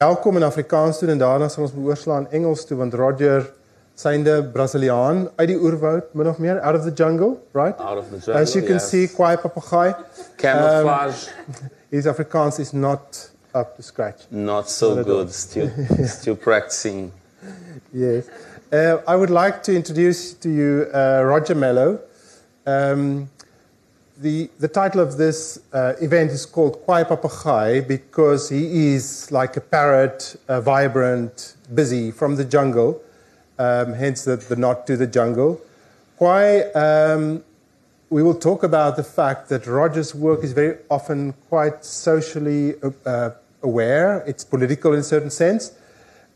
[0.00, 3.42] welkom in Afrikaans toe en daarna sal ons oorslaan Engels toe want Roger
[4.00, 7.76] synde Braziliaan uit die oerwoud min of meer out of the jungle, right?
[7.84, 8.88] Out of the jungle, As you can yes.
[8.88, 9.92] see, Kwai Papagai.
[10.40, 11.26] Camouflage,
[11.90, 14.24] His Afrikaans is not up to scratch.
[14.30, 15.34] not so not good.
[15.34, 15.68] Still,
[16.06, 17.12] still practicing.
[17.92, 18.24] Yes.
[18.72, 21.98] Uh, I would like to introduce to you uh, Roger Mello.
[22.64, 23.28] Um,
[24.20, 29.56] the, the title of this uh, event is called Kwaai Papegaai because he is like
[29.56, 33.02] a parrot, uh, vibrant, busy from the jungle,
[33.58, 35.60] um, hence the, the to the jungle.
[36.18, 37.42] Kwaai, um,
[38.10, 42.74] we will talk about the fact that Roger's work is very often quite socially
[43.06, 43.30] uh,
[43.62, 45.72] aware, it's political in a certain sense.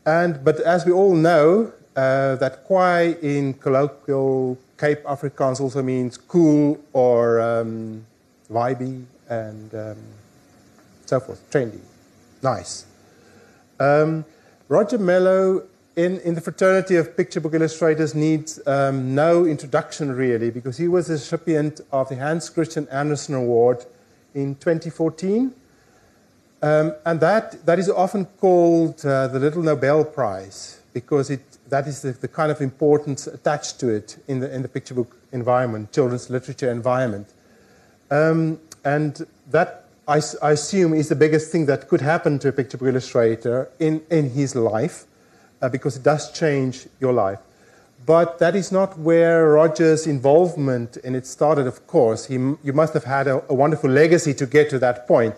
[0.07, 6.17] And, but as we all know, uh, that kwaai in colloquial Cape Afrikaans also means
[6.17, 8.05] cool or um,
[8.51, 9.97] vibey and um,
[11.05, 11.79] so forth, trendy,
[12.41, 12.85] nice.
[13.79, 14.25] Um,
[14.67, 15.63] Roger Mello
[15.95, 20.87] in, in the fraternity of picture book illustrators needs um, no introduction really because he
[20.87, 23.85] was a recipient of the Hans Christian Andersen Award
[24.33, 25.53] in 2014.
[26.61, 31.87] Um, and that, that is often called uh, the Little Nobel Prize because it, that
[31.87, 35.15] is the, the kind of importance attached to it in the, in the picture book
[35.31, 37.27] environment, children's literature environment.
[38.11, 42.77] Um, and that, I assume, is the biggest thing that could happen to a picture
[42.77, 45.05] book illustrator in, in his life
[45.61, 47.39] uh, because it does change your life.
[48.05, 52.25] But that is not where Roger's involvement in it started, of course.
[52.27, 55.33] He, you must have had a, a wonderful legacy to get to that point.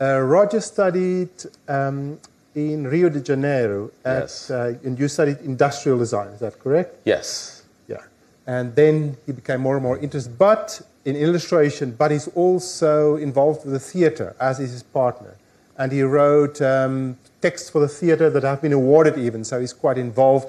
[0.00, 1.30] Uh, Roger studied
[1.68, 2.18] um,
[2.58, 4.50] in Rio de Janeiro, at, Yes.
[4.50, 6.96] uh, and you studied industrial design, is that correct?
[7.04, 7.62] Yes.
[7.86, 8.02] Yeah.
[8.46, 13.64] And then he became more and more interested, but in illustration, but he's also involved
[13.64, 15.36] with the theater, as is his partner.
[15.78, 19.72] And he wrote um, texts for the theater that have been awarded even, so he's
[19.72, 20.48] quite involved.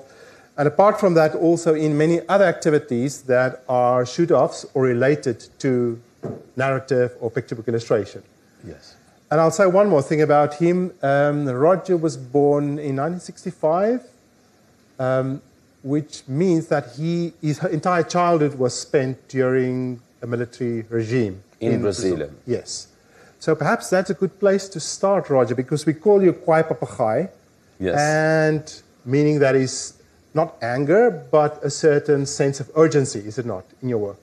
[0.57, 5.47] And apart from that, also in many other activities that are shoot offs or related
[5.59, 6.01] to
[6.57, 8.23] narrative or picture book illustration.
[8.67, 8.95] Yes.
[9.31, 10.91] And I'll say one more thing about him.
[11.03, 14.01] Um, Roger was born in 1965,
[14.97, 15.41] um,
[15.83, 22.29] which means that he, his entire childhood was spent during a military regime In Brazil.
[22.47, 22.87] Yes.
[23.39, 27.29] So perhaps that's a good place to start, Roger, because we call you Kwaai Papegaai,
[27.79, 27.97] Yes.
[27.97, 29.93] and meaning that is
[30.33, 34.17] not anger, but a certain sense of urgency, is it not, in your work?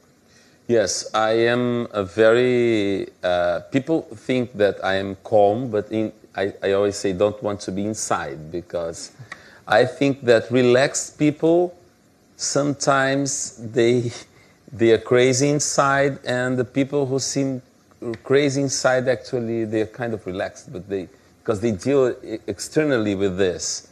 [0.69, 3.09] Yes, I am a very.
[3.23, 7.61] Uh, people think that I am calm, but in, I, I always say don't want
[7.61, 9.13] to be inside because
[9.67, 11.77] I think that relaxed people
[12.35, 14.11] sometimes they
[14.73, 17.63] they are crazy inside, and the people who seem
[18.25, 21.09] crazy inside actually they're kind of relaxed, but they
[21.45, 22.13] because they deal
[22.49, 23.89] externally with this.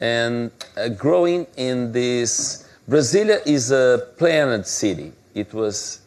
[0.00, 5.12] And uh, growing in this, Brasilia is a planned city.
[5.34, 6.02] It was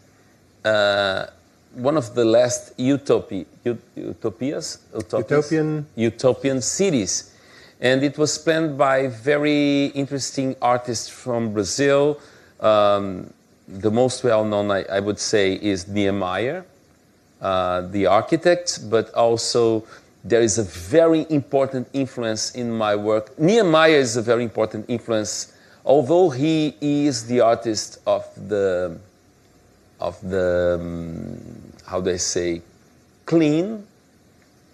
[0.66, 1.28] uh,
[1.76, 5.52] one of the last utopi, ut- utopias, utopias?
[5.52, 7.32] Utopian- utopian cities.
[7.80, 12.20] And it was planned by very interesting artists from Brazil.
[12.60, 13.32] Um,
[13.68, 16.66] the most well known, I, I would say, is Niemeyer,
[17.42, 19.84] uh, the architect, but also
[20.24, 23.38] there is a very important influence in my work.
[23.38, 25.54] Niemeyer is a very important influence,
[25.86, 28.98] although he is the artist of the
[30.00, 31.38] of the um,
[31.86, 32.62] how do I say
[33.26, 33.86] clean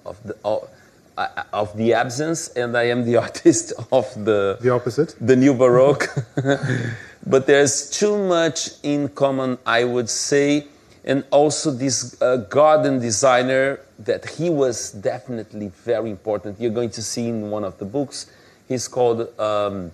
[0.05, 0.69] of the of,
[1.17, 5.15] uh, of the absence, and I am the artist of the The opposite?
[5.21, 6.07] the new Baroque.
[7.25, 10.67] but there's too much in common, I would say,
[11.05, 16.59] and also this uh, garden designer that he was definitely very important.
[16.59, 18.27] You're going to see in one of the books.
[18.67, 19.91] He's called um,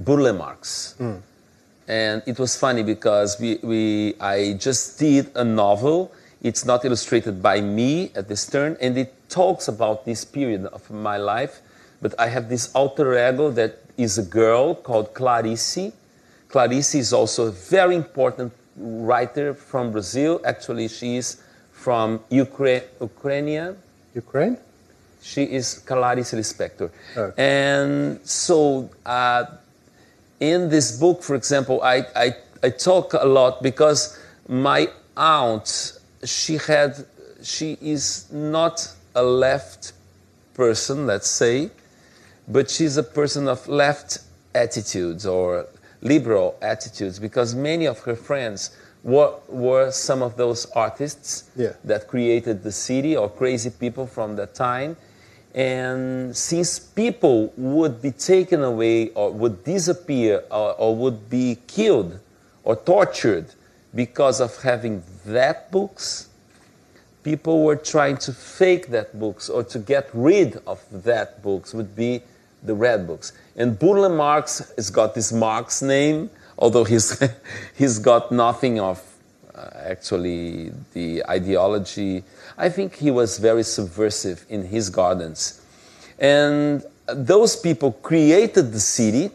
[0.00, 0.94] Burle Marx.
[1.88, 6.12] And it was funny because we, we, I just did a novel.
[6.42, 10.90] It's not illustrated by me at this turn, and it talks about this period of
[10.90, 11.60] my life.
[12.02, 15.92] But I have this alter ego that is a girl called Clarice.
[16.48, 20.40] Clarice is also a very important writer from Brazil.
[20.44, 21.40] Actually, she is
[21.72, 23.76] from Ukra- Ukraine.
[24.14, 24.58] Ukraine?
[25.22, 26.90] She is Clarice Lispector.
[27.16, 27.42] Okay.
[27.42, 29.44] And so, uh,
[30.40, 34.18] in this book, for example, I, I, I talk a lot because
[34.48, 37.06] my aunt, she had,
[37.42, 39.92] she is not a left
[40.54, 41.70] person, let's say,
[42.48, 44.18] but she's a person of left
[44.54, 45.66] attitudes or
[46.02, 51.72] liberal attitudes because many of her friends were, were some of those artists Yeah.
[51.84, 54.96] that created the city or crazy people from that time.
[55.56, 62.20] And since people would be taken away or would disappear or, or would be killed
[62.62, 63.46] or tortured
[63.94, 66.28] because of having that books,
[67.22, 71.96] people were trying to fake that books or to get rid of that books would
[71.96, 72.20] be
[72.62, 73.32] the red books.
[73.56, 77.18] And Burle Marx has got this Marx name, although he's,
[77.74, 79.02] he's got nothing of
[79.54, 82.24] uh, actually the ideology.
[82.58, 85.60] I think he was very subversive in his gardens.
[86.18, 89.30] And those people created the city,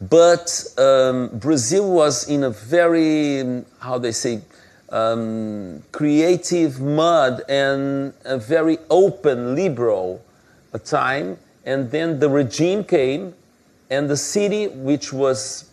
[0.00, 4.42] but um, Brazil was in a very, how they say,
[4.90, 10.22] um, creative mud and a very open, liberal
[10.84, 11.38] time.
[11.64, 13.34] And then the regime came,
[13.90, 15.70] and the city, which was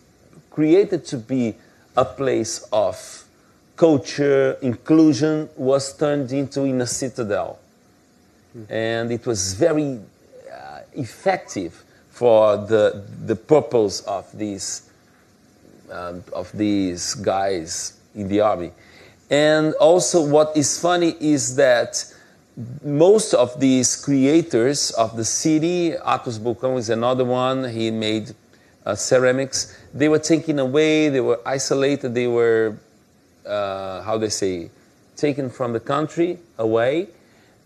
[0.50, 1.56] created to be
[1.96, 3.19] a place of
[3.80, 7.58] culture, inclusion, was turned into in a citadel.
[8.68, 11.72] And it was very uh, effective
[12.10, 14.90] for the, the purpose of these,
[15.90, 18.70] um, of these guys in the army.
[19.30, 22.04] And also, what is funny is that
[22.84, 28.34] most of these creators of the city, Athos Bulcão is another one, he made
[28.84, 32.76] uh, ceramics, they were taken away, they were isolated, they were,
[33.50, 34.70] uh, how they say,
[35.16, 37.08] taken from the country away.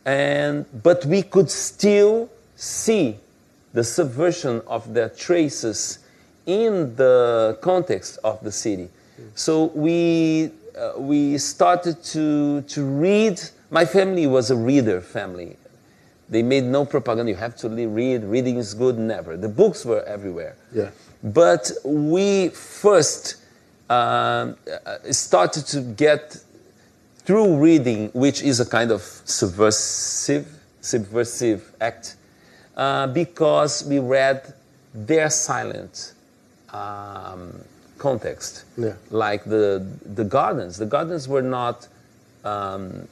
[0.04, 3.16] And, but we could still see
[3.72, 5.98] the subversion of their traces
[6.46, 8.88] in the context of the city.
[9.34, 13.40] So we, uh, we started to, to read.
[13.70, 15.56] My family was a reader family.
[16.28, 17.30] They made no propaganda.
[17.30, 18.24] You have to read.
[18.24, 18.98] Reading is good.
[18.98, 19.36] Never.
[19.36, 20.56] The books were everywhere.
[20.72, 20.90] Yeah.
[21.22, 23.36] But we first
[23.90, 24.56] um,
[25.10, 26.36] started to get
[27.18, 30.46] through reading, which is a kind of subversive,
[30.80, 32.16] subversive act,
[32.76, 34.52] uh, because we read
[34.94, 36.12] their silent
[36.72, 37.52] um,
[37.98, 38.94] context, Yeah.
[39.10, 40.76] like the the gardens.
[40.78, 41.88] The gardens were not
[42.44, 43.08] um,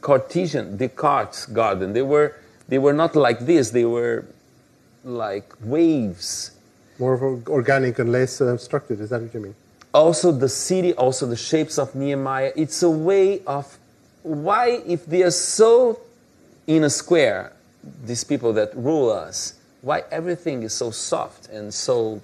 [0.00, 1.92] Cartesian, Descartes' garden.
[1.92, 2.34] They were
[2.68, 3.70] they were not like this.
[3.70, 4.24] They were
[5.04, 6.52] like waves.
[6.98, 9.00] More of organic and less uh, structured.
[9.00, 9.54] Is that what you mean?
[9.92, 12.52] Also the city, also the shapes of Niemeyer.
[12.56, 13.78] It's a way of
[14.22, 16.00] why, if they are so
[16.66, 17.52] in a square,
[18.04, 22.20] these people that rule us, why everything is so soft and so,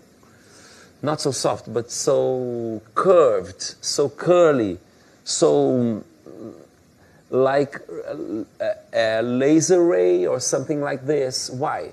[1.03, 4.79] not so soft, but so curved, so curly,
[5.25, 6.05] so
[7.31, 7.81] like
[8.61, 11.51] a, a laser ray or something like this.
[11.51, 11.93] Why?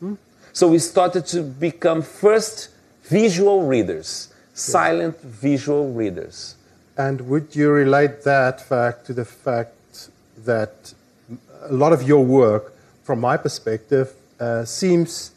[0.00, 0.14] Hmm?
[0.52, 2.70] So we started to become first
[3.04, 6.56] visual readers, silent visual readers.
[6.96, 10.08] And would you relate that fact to the fact
[10.44, 10.94] that
[11.62, 12.72] a lot of your work,
[13.04, 15.32] from my perspective, uh, seems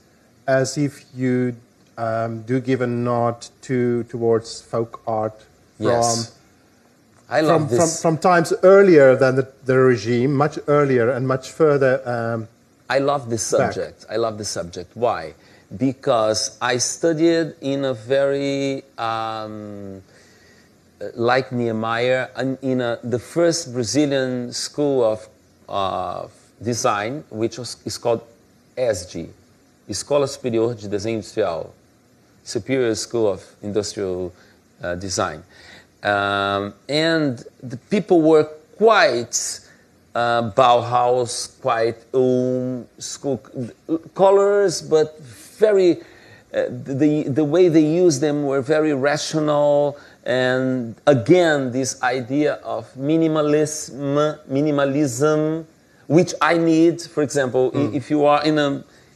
[0.47, 1.55] as if you
[1.97, 5.39] um, do give a nod to towards folk art
[5.77, 6.37] from Yes.
[7.29, 8.01] I love from, from, this.
[8.01, 12.01] from times earlier than the, the regime, much earlier and much further.
[12.05, 12.47] Um,
[12.89, 13.73] I love this back.
[13.73, 14.05] subject.
[14.09, 14.91] I love this subject.
[14.95, 15.33] Why?
[15.77, 20.01] Because I studied in a very, um,
[21.15, 21.51] like
[22.35, 25.27] and in a, the first Brazilian school of,
[26.61, 28.21] design, which was, is called
[28.77, 29.29] ESDI,
[29.89, 31.73] Escola Superior de Desenho Industrial,
[32.43, 34.33] Superior School of Industrial
[34.83, 35.43] uh, Design.
[36.03, 38.45] Um, and the people were
[38.77, 39.59] quite
[40.15, 41.97] uh, Bauhaus, quite
[42.97, 43.37] school
[44.13, 45.19] colors, but
[45.67, 45.91] very,
[46.53, 46.65] uh,
[47.03, 49.97] the, the way they used them were very rational.
[50.25, 55.65] And again, this idea of minimalism, minimalism,
[56.07, 58.69] which I need, for example, i- if you are in a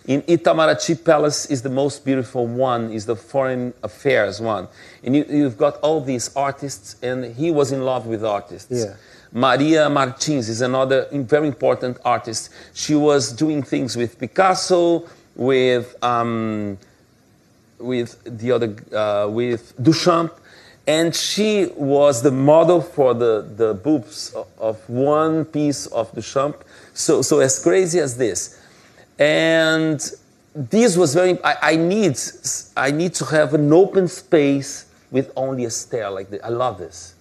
[0.08, 4.68] in Itamaraty Palace is the most beautiful one, is the foreign affairs one.
[5.04, 8.70] And you, you've got all these artists, and he was in love with artists.
[8.72, 8.94] Yeah.
[9.32, 12.52] Maria Martins is another very important artist.
[12.74, 16.78] She was doing things with Picasso, with um,
[17.80, 20.32] with the other uh, with Duchamp,
[20.88, 26.56] and she was the model for the the boobs of, one piece of Duchamp.
[26.94, 28.62] So so as crazy as this,
[29.20, 30.00] and
[30.54, 31.42] this was very.
[31.44, 32.18] I, I need
[32.78, 36.42] I need to have an open space with only a stair like this.
[36.44, 37.16] I love this.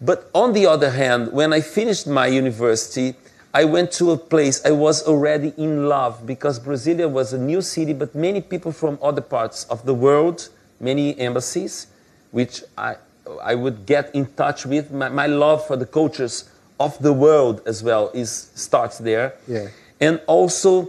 [0.00, 3.14] But on the other hand, when I finished my university,
[3.54, 7.62] I went to a place I was already in love because Brasilia was a new
[7.62, 10.48] city, but many people from other parts of the world,
[10.80, 11.86] many embassies,
[12.32, 12.96] which I,
[13.40, 14.90] I would get in touch with.
[14.90, 19.34] My, my love for the cultures of the world as well is starts there.
[19.46, 19.68] Yeah.
[20.00, 20.88] And also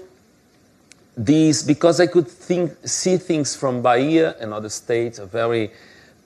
[1.15, 5.71] these because I could think see things from Bahia and other states, a very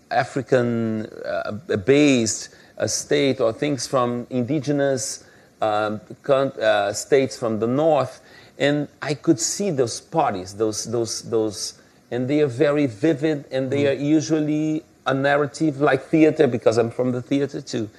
[0.09, 1.51] African uh,
[1.85, 5.25] based uh, state, or things from indigenous
[5.61, 5.99] Um,
[6.29, 8.21] uh, states from the north,
[8.57, 11.73] and I could see those parties, those those those,
[12.11, 13.89] and they are very vivid, and they mm.
[13.89, 17.89] are usually a narrative like theater because I'm from the theater too.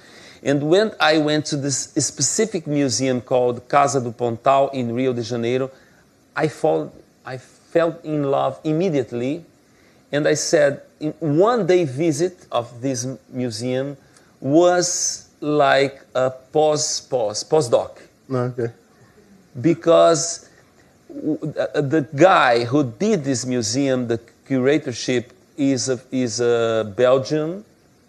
[0.43, 5.21] And when I went to this specific museum called Casa do Pontal in Rio de
[5.21, 5.69] Janeiro,
[6.35, 6.91] I, fall,
[7.25, 9.45] I felt in love immediately.
[10.11, 13.97] And I said, in one day visit of this museum
[14.39, 17.97] was like a pause, pause, postdoc.
[18.31, 18.71] Okay.
[19.59, 20.49] Because
[21.09, 27.65] the guy who did this museum, the curatorship, is a, is a Belgian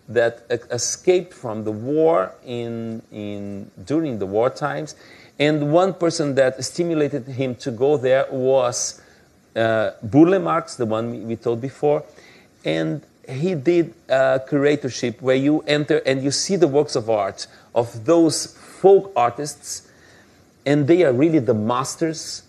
[0.09, 4.95] that escaped from the war in, in, during the war times.
[5.39, 9.01] And one person that stimulated him to go there was
[9.57, 12.05] uh, Burle Marx, the one we told before.
[12.65, 17.47] And he did a curatorship where you enter and you see the works of art
[17.75, 19.89] of those folk artists,
[20.67, 22.43] and they are really the masters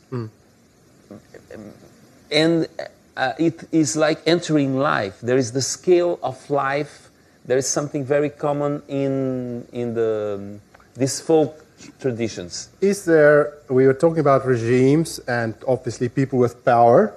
[2.34, 2.68] and
[3.16, 5.20] uh, it is like entering life.
[5.22, 7.10] There is the scale of life.
[7.46, 10.60] There is something very common in in the
[10.96, 11.64] these folk
[12.00, 12.70] traditions.
[12.82, 17.14] Is there, we were talking about regimes and obviously people with power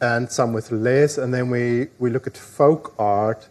[0.00, 3.48] and some with less, and then we, we look at folk art.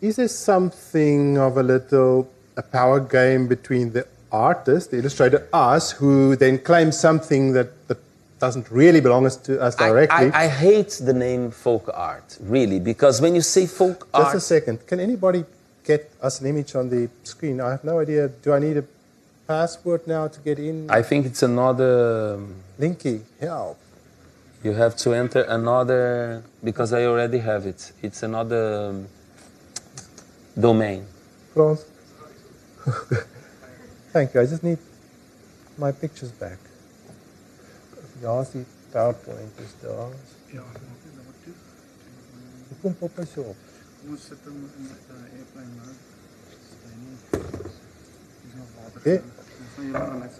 [0.00, 5.90] Is there something of a little a power game between the artist, the illustrator, us,
[5.92, 7.98] who then claims something that, that
[8.38, 10.30] doesn't really belong us to us directly?
[10.32, 14.34] I, I hate the name folk art, really, because when you say folk Just art,
[14.34, 14.86] Just a second.
[14.86, 15.44] Can anybody
[15.84, 17.60] get us an image on the screen?
[17.60, 18.28] I have no idea.
[18.28, 18.84] Do I need a
[19.46, 20.90] password now to get in?
[20.90, 22.34] I think it's another.
[22.34, 23.78] um, Linky, help.
[24.62, 27.92] You have to enter another because I already have it.
[28.02, 29.08] It's another um,
[30.58, 31.06] domain.
[31.54, 31.84] Frans.
[34.12, 34.40] Thank you.
[34.40, 34.78] I just need
[35.76, 36.58] my pictures back.
[38.20, 40.10] Ja, is die PowerPoint is daar.
[40.50, 41.54] Ja, maak dit nou toe.
[42.68, 43.60] Hoekom pop hy so op?
[44.00, 46.02] Kom ons sit hom in met 'n airplane mode.
[46.82, 47.16] Hy nie.
[48.42, 48.98] Dis nog water.
[48.98, 49.22] Okay.
[49.22, 50.34] Dis van julle aan net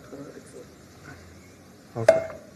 [1.95, 2.47] Okay.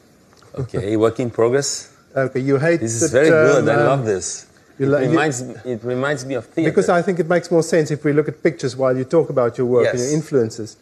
[0.58, 1.88] Okay, work in progress.
[2.14, 3.68] Okay, you hate This is very term, good.
[3.68, 4.46] I um, love this.
[4.78, 6.70] you It li- you- reminds, it reminds me of theater.
[6.70, 9.30] Because I think it makes more sense if we look at pictures while you talk
[9.30, 10.76] about your work and your influences.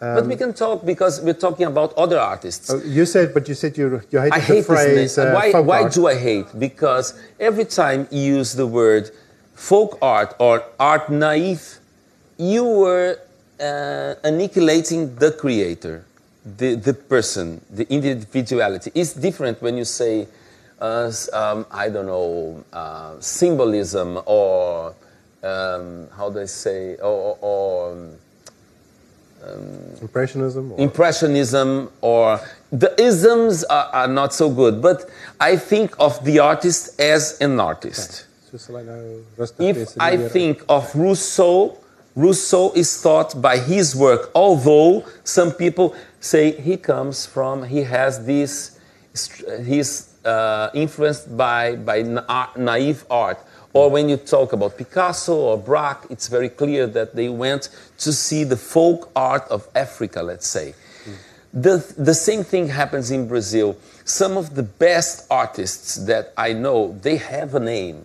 [0.00, 2.70] but we can talk because we're talking about other artists.
[2.70, 5.30] Oh, you said, but you said you, you hated I the hate phrase this uh,
[5.36, 5.92] why why art.
[5.92, 6.48] do I hate?
[6.58, 9.04] Because every time you use the word
[9.54, 11.64] folk art or art naive,
[12.36, 13.10] you were
[13.60, 15.96] uh, annihilating the creator,
[16.44, 18.90] the, the person, the individuality.
[18.94, 20.26] is different when you say,
[20.80, 24.94] uh, um, I don't know, uh, symbolism or
[25.42, 28.08] um, how do I say, or, or, or
[29.44, 30.72] um, Impressionism?
[30.72, 30.80] Or?
[30.80, 37.00] impressionism or the isms are, are not so good but i think of the artist
[37.00, 41.76] as an artist So sal hy nou rustig wees if i think of rousseau
[42.14, 48.24] rousseau is taught by his work although some people say he comes from he has
[48.24, 48.78] this
[49.66, 53.38] he's uh, influenced by by na- naive art
[53.74, 58.12] or when you talk about Picasso or Braque, it's very clear that they went to
[58.12, 60.74] see the folk art of Africa, let's say.
[61.54, 63.76] The, the same thing happens in Brazil.
[64.04, 68.04] Some of the best artists that I know, they have a name.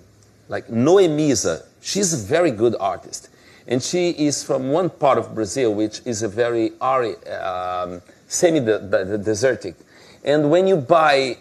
[0.49, 3.29] Like Noemisa, she's a very good artist.
[3.67, 9.75] And she is from one part of Brazil, which is a very ari- um, semi-desertic.
[10.23, 11.37] And when you buy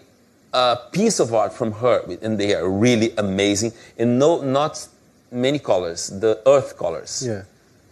[0.52, 4.88] a piece of art from her, and they are really amazing, and no, not
[5.30, 7.42] many colors, the earth colors Yeah.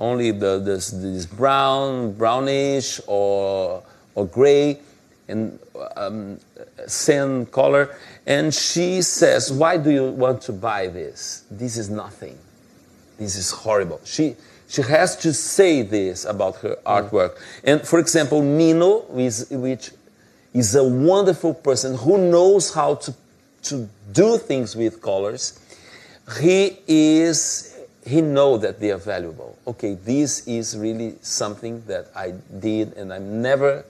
[0.01, 3.83] only the this, this brown, brownish or
[4.15, 4.79] or gray
[5.29, 5.59] and
[5.97, 6.39] um,
[6.87, 7.91] sand color.
[8.27, 11.43] And she says, "Why do you want to buy this?
[11.51, 12.39] This is nothing.
[13.19, 14.37] This is horrible." She
[14.69, 16.83] she has to say this about her mm.
[16.83, 17.37] artwork.
[17.63, 19.91] And for example, Nino, is, which
[20.53, 23.15] is a wonderful person who knows how to
[23.65, 25.59] to do things with colors.
[26.41, 29.57] He is he know that they are valuable.
[29.67, 33.85] Okay this is really something that i did and i'm never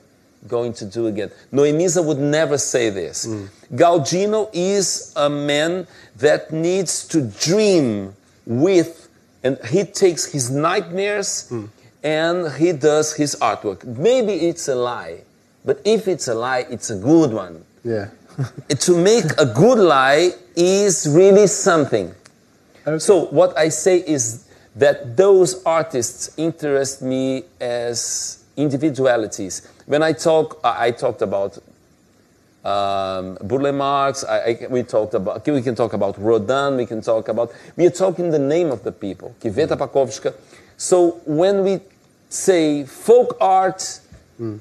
[0.46, 1.30] going to do again.
[1.52, 3.26] Noemisa would never say this.
[3.26, 3.48] Mm.
[3.72, 8.14] Galdino is a man that needs to dream
[8.44, 9.03] with
[9.44, 11.52] and he takes his nightmares
[12.02, 13.84] and he does his artwork.
[13.84, 15.20] Maybe it's a lie,
[15.64, 17.64] but if it's a lie, it's a good one.
[17.84, 18.08] Yeah.
[18.68, 22.12] to make a good lie is really something.
[22.86, 22.98] Okay.
[22.98, 29.68] So what I say is that those artists interest me as individualities.
[29.86, 31.58] When I talk, I talked about
[32.64, 34.24] um, Burle Marx.
[34.24, 35.46] I, I, we talked about.
[35.46, 36.76] We can talk about Rodin.
[36.76, 37.52] We can talk about.
[37.76, 39.34] We are talking the name of the people.
[39.40, 40.34] Kveta Pacovska.
[40.76, 41.80] So when we
[42.28, 44.00] say folk art,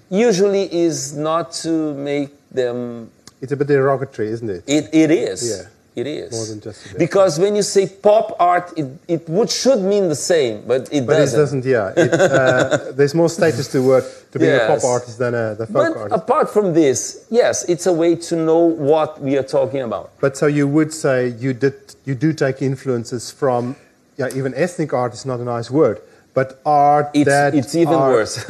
[0.09, 3.09] usually is not to make them
[3.41, 4.63] It's a bit derogatory, isn't it?
[4.67, 5.49] it, it is.
[5.49, 5.69] Yeah.
[5.95, 6.31] It is.
[6.31, 10.09] More than just a because when you say pop art, it, it would should mean
[10.09, 11.17] the same, but it But doesn't.
[11.17, 11.93] But it doesn't, yeah.
[11.95, 15.67] It, uh, there's more status to work to be a pop artist than a, the
[15.67, 16.21] folk But artist.
[16.23, 20.11] apart from this, yes, it's a way to know what we are talking about.
[20.19, 23.75] But so you would say you did you do take influences from
[24.17, 25.99] yeah even ethnic art is not a nice word
[26.33, 28.49] but art It's, that it's even art, worse.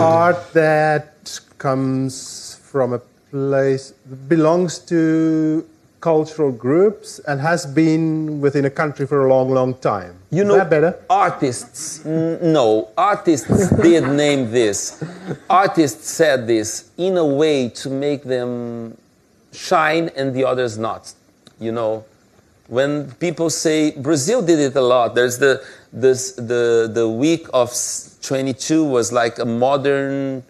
[0.00, 3.00] art that comes from a
[3.34, 3.90] place
[4.28, 5.66] belongs to
[6.00, 10.14] cultural groups and has been within a country for a long long time.
[10.30, 10.92] You know, that better?
[11.10, 15.02] artists, n- no, artists did name this.
[15.50, 18.96] Artists said this in a way to make them
[19.52, 21.12] shine and the others not.
[21.58, 22.04] You know,
[22.68, 25.54] when people say Brazil did it a lot, there's the
[25.92, 27.68] this the the week of
[28.22, 30.44] 22 was like a modern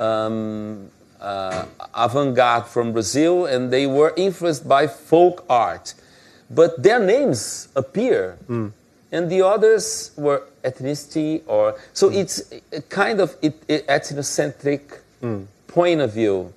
[0.00, 0.90] um,
[1.26, 5.94] uh, avant-garde from Brazil, and they were influenced by folk art,
[6.48, 8.68] but their names appear, hmm.
[9.10, 12.16] and the others were ethnicity or so hmm.
[12.20, 12.36] it's
[12.72, 14.82] a kind of it, it, ethnocentric
[15.20, 15.42] hmm.
[15.66, 16.52] point of view.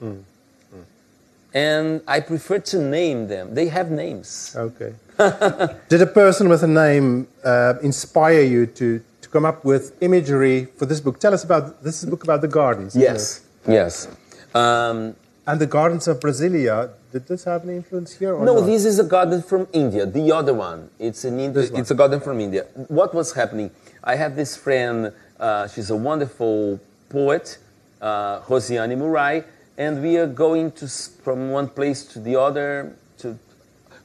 [1.52, 3.56] And I prefer to name them.
[3.56, 4.54] They have names.
[4.56, 4.94] Okay.
[5.90, 10.68] Did a person with a name uh, inspire you to, to come up with imagery
[10.78, 11.20] for this book?
[11.20, 12.96] Tell us about this is book about the gardens.
[12.96, 13.42] Yes.
[13.68, 14.08] Yes.
[14.54, 15.16] Um.
[15.50, 16.92] And the gardens of Brasilia.
[17.12, 18.38] Did this have any influence here?
[18.38, 18.68] No, not?
[18.68, 20.06] this is a garden from India.
[20.06, 21.80] The other one, it's an Indi- one.
[21.82, 22.68] it's a garden from India.
[22.88, 23.72] What was happening?
[24.04, 25.12] I have this friend.
[25.40, 27.58] Uh, she's a wonderful poet,
[28.00, 29.44] uh, Roseana Murray,
[29.76, 32.94] and we are going to from one place to the other.
[33.20, 33.40] To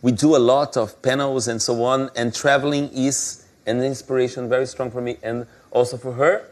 [0.00, 4.66] we do a lot of panels and so on, and traveling is an inspiration very
[4.66, 6.48] strong for me and also for her.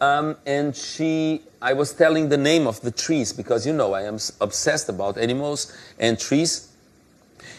[0.00, 4.02] Um, and she, I was telling the name of the trees because you know I
[4.02, 6.72] am obsessed about animals and trees.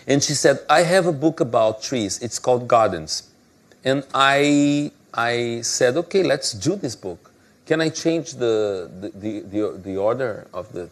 [0.07, 2.21] And she said, I have a book about trees.
[2.21, 3.31] It's called Gardens.
[3.83, 7.31] And I, I said, okay, let's do this book.
[7.65, 10.89] Can I change the, the, the, the, the order of the.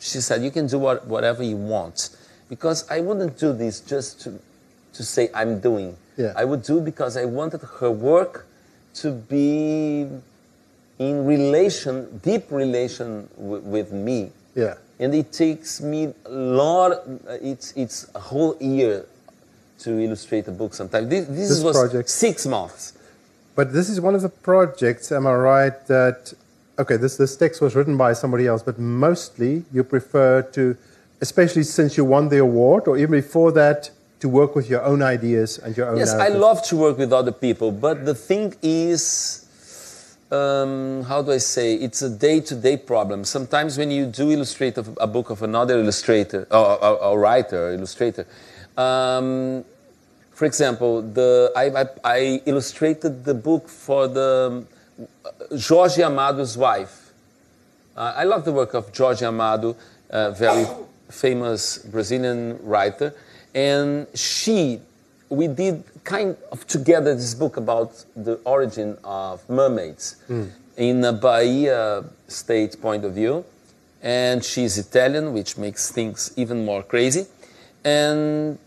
[0.00, 2.16] She said, you can do what, whatever you want.
[2.48, 4.38] Because I wouldn't do this just to,
[4.94, 5.96] to say I'm doing.
[6.16, 6.32] Yeah.
[6.36, 8.46] I would do because I wanted her work
[8.94, 10.08] to be
[11.00, 14.74] in relation, deep relation w- with me Yeah.
[15.00, 16.90] and it takes me a lot.
[17.52, 18.96] It's it's a whole year
[19.84, 20.74] to illustrate a book.
[20.74, 22.08] Sometimes this, this, This was project.
[22.10, 22.92] six months.
[23.56, 26.32] But this is one of the projects, am I right, that,
[26.78, 30.76] okay, this, this text was written by somebody else, but mostly you prefer to,
[31.20, 35.00] especially since you won the award, or even before that, to work with your own
[35.02, 38.54] ideas and your own Yes, I love to work with other people, but the thing
[38.62, 39.46] is,
[40.30, 41.74] um, how do I say?
[41.74, 43.24] It's a day-to-day problem.
[43.24, 47.72] Sometimes when you do illustrate a, book of another illustrator or, or, or writer, or
[47.72, 48.26] illustrator.
[48.76, 49.64] Um,
[50.32, 54.66] for example, the, I, I, I illustrated the book for the
[55.50, 57.12] um, Jorge Amado's wife.
[57.96, 59.76] Uh, I love the work of Jorge Amado,
[60.08, 60.66] a very
[61.10, 63.12] famous Brazilian writer.
[63.54, 64.80] And she,
[65.30, 70.46] we did kind of together this book about the origin of mermaids hmm.
[70.76, 73.44] in a Bahia state point of view.
[74.02, 77.26] And she's Italian, which makes things even more crazy.
[77.84, 78.58] And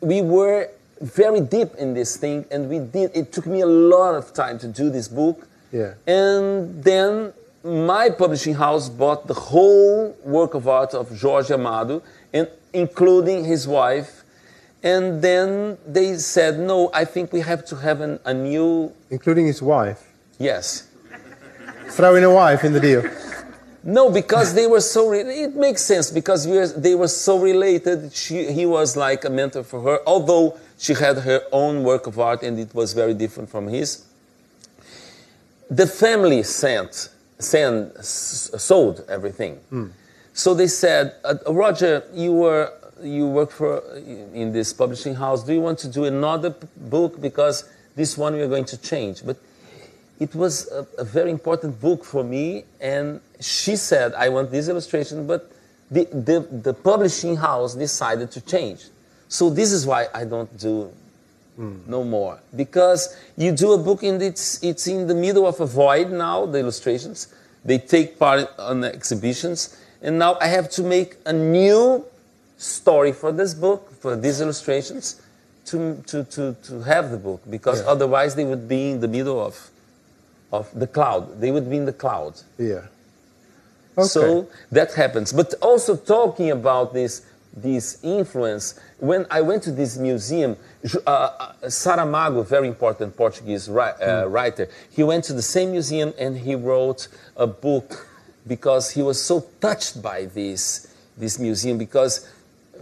[0.00, 0.68] we were
[1.00, 3.10] very deep in this thing, and we did.
[3.14, 5.48] It took me a lot of time to do this book.
[5.72, 5.94] Yeah.
[6.06, 7.32] And then
[7.64, 13.66] my publishing house bought the whole work of art of Jorge Amado, and including his
[13.66, 14.24] wife.
[14.82, 18.92] And then they said, no, I think we have to have an, a new.
[19.10, 20.08] Including his wife.
[20.38, 20.88] Yes.
[21.90, 23.04] Throw in a wife in the deal.
[23.84, 25.08] No, because they were so.
[25.08, 28.12] Re- it makes sense because we are, they were so related.
[28.12, 32.18] She, he was like a mentor for her, although she had her own work of
[32.18, 34.04] art and it was very different from his.
[35.70, 39.58] The family sent, sent sold everything.
[40.32, 45.44] So they said, uh, Roger, you were you work for in this publishing house.
[45.44, 49.24] Do you want to do another book because this one we are going to change?
[49.24, 49.36] But
[50.20, 52.64] it was a, a very important book for me.
[52.80, 55.50] And she said, I want this illustration, but
[55.90, 58.84] the, the, the publishing house decided to change.
[59.28, 60.92] So this is why I don't do
[61.56, 62.38] no more.
[62.56, 66.46] Because you do a book and it's, it's in the middle of a void now,
[66.46, 67.28] the illustrations.
[67.64, 69.76] They take part on the exhibitions.
[70.00, 72.04] And now I have to make a new
[72.62, 75.20] story for this book, for these illustrations,
[75.66, 77.42] to, to, to, to have the book.
[77.48, 77.88] Because Yeah.
[77.90, 79.70] otherwise they would be in the middle of,
[80.52, 81.40] of the cloud.
[81.40, 82.34] They would be in the cloud.
[82.58, 82.86] Yeah.
[83.98, 84.06] Okay.
[84.08, 85.32] So that happens.
[85.32, 87.22] But also talking about this,
[87.54, 90.56] this influence, when I went to this museum,
[91.06, 96.14] uh, uh, Saramago, very important Portuguese ri- uh, writer, he went to the same museum
[96.18, 98.08] and he wrote a book
[98.46, 102.26] because he was so touched by this, this museum because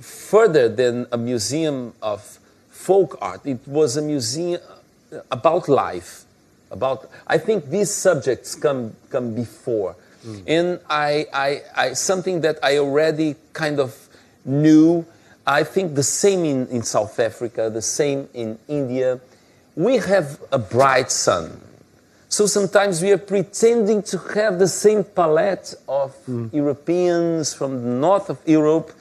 [0.01, 2.39] further than a museum of
[2.71, 4.61] folk art, it was a museum
[5.31, 6.25] about life.
[6.71, 10.39] About I think these subjects come come before, hmm.
[10.47, 14.09] and I, I, I something that I already kind of
[14.45, 15.05] knew.
[15.47, 19.19] I think the same in, in South Africa, the same in India.
[19.75, 21.61] We have a bright sun.
[22.29, 26.47] So sometimes we are pretending to have the same palette of hmm.
[26.53, 28.93] Europeans from the north of Europe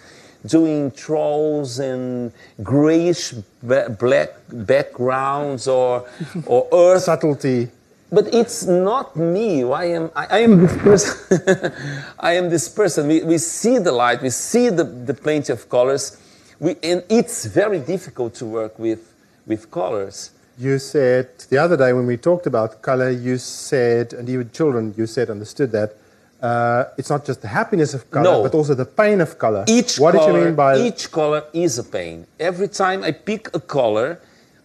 [0.46, 2.32] doing trolls and
[2.64, 6.08] grayish black backgrounds or,
[6.46, 7.04] or earth.
[7.04, 7.70] subtlety.
[8.12, 9.64] But it's not me.
[9.64, 11.74] I am, I, I am this person.
[12.20, 13.08] I am this person.
[13.08, 16.18] We, we see the light, we see the, the plenty of colors,
[16.60, 19.14] we, and it's very difficult to work with,
[19.46, 20.32] with colors.
[20.58, 24.94] You said the other day when we talked about color, you said, and even children,
[24.98, 25.96] you said, understood that
[26.42, 28.44] uh, it's not just the happiness of color, No.
[28.44, 29.64] but also the pain of color.
[29.68, 32.26] Each what color, did you mean by each color is a pain.
[32.40, 34.20] Every time I pick a color,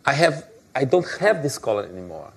[0.06, 0.44] I have
[0.76, 2.30] I don't have this color anymore.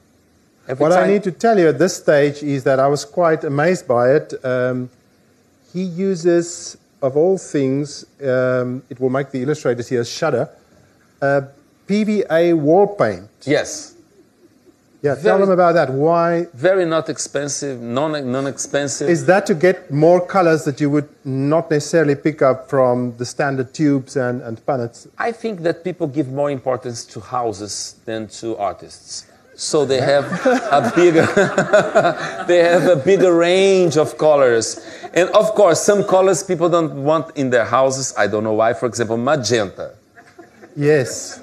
[0.67, 3.43] Every What I need to tell you at this stage is that I was quite
[3.43, 4.33] amazed by it.
[4.43, 4.89] Um,
[5.73, 10.49] he uses, of all things, um, it will make the illustrators here shudder,
[11.21, 11.41] uh,
[11.87, 13.29] PVA wall paint.
[13.45, 13.93] yes,
[15.07, 15.89] Yeah, tell them about that.
[15.91, 19.09] Why very not expensive, non non expensive.
[19.09, 23.25] is that to get more colors that you would not necessarily pick up from the
[23.25, 25.07] standard tubes and, and punnets?
[25.17, 29.25] I think that people give more importance to houses than to artists.
[29.55, 31.25] So they have a bigger
[32.47, 34.85] they have a bigger range of colors.
[35.13, 38.13] And of course, some colors people don't want in their houses.
[38.17, 38.73] I don't know why.
[38.73, 39.95] For example, magenta.
[40.75, 41.41] Yes.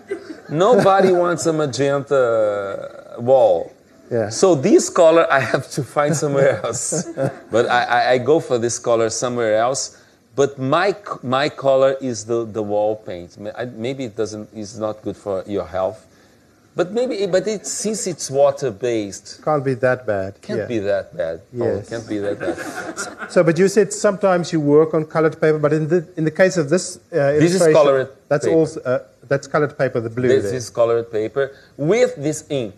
[0.48, 3.72] Nobody wants a magenta wall.
[4.10, 4.28] Yeah.
[4.28, 7.04] So this color I have to find somewhere else.
[7.50, 10.00] but I, I, I go for this color somewhere else.
[10.36, 13.38] But my, my color is the, the wall paint.
[13.76, 16.06] Maybe it doesn't is not good for your health.
[16.76, 20.42] But maybe but it, since it's water based, Can't be that bad.
[20.42, 20.66] can't yeah.
[20.66, 21.40] be that bad.
[21.60, 21.88] Oh, Yes.
[21.88, 23.30] can't be that bad.
[23.30, 26.32] So, but you said sometimes you work on colored paper, but in the in the
[26.32, 28.56] case of this uh, This is colored That's paper.
[28.58, 28.98] also uh,
[29.28, 30.26] that's colored paper, the blue.
[30.28, 30.54] this there.
[30.54, 32.74] is colored paper with this ink.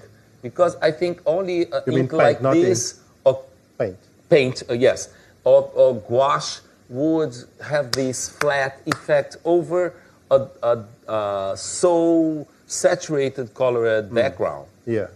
[0.48, 3.44] Because I think only uh, ink paint, like this or
[3.78, 3.96] paint.
[4.28, 5.09] paint, uh, yes,
[5.44, 9.94] or, or gouache would have this flat effect over
[10.30, 14.66] a, a, a so saturated colored background.
[14.87, 15.09] Yeah.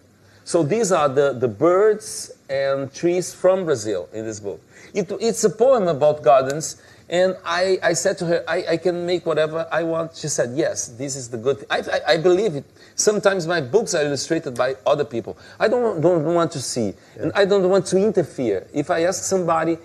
[0.44, 4.60] So these are the, the birds and trees from Brazil in this book.
[4.94, 9.04] It, it's a poem about gardens, and I, I said to her, I, I can
[9.04, 10.14] make whatever I want.
[10.16, 11.66] She said, Yes, this is the good thing.
[11.68, 12.64] I, I, I believe it.
[12.94, 15.36] Sometimes my books are illustrated by other people.
[15.58, 18.66] I don't, don't want to see, and I don't want to interfere.
[18.72, 19.76] If I ask somebody,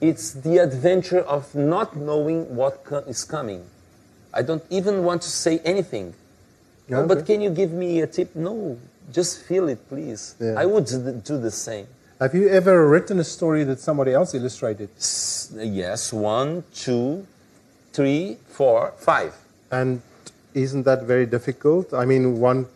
[0.00, 3.64] it's the adventure of not knowing what co- is coming.
[4.34, 6.14] I don't even want to say anything.
[6.90, 8.34] Oh, but can you give me a tip?
[8.34, 8.76] No,
[9.12, 10.34] just feel it, please.
[10.40, 10.54] Yeah.
[10.58, 11.86] I would do the same.
[12.22, 14.88] Have you ever written a story that somebody else illustrated?
[14.96, 15.50] S-
[15.82, 17.26] Yes, one, two,
[17.92, 19.32] three, four, five.
[19.72, 20.00] And
[20.54, 21.92] isn't that very difficult?
[21.92, 22.66] I mean, one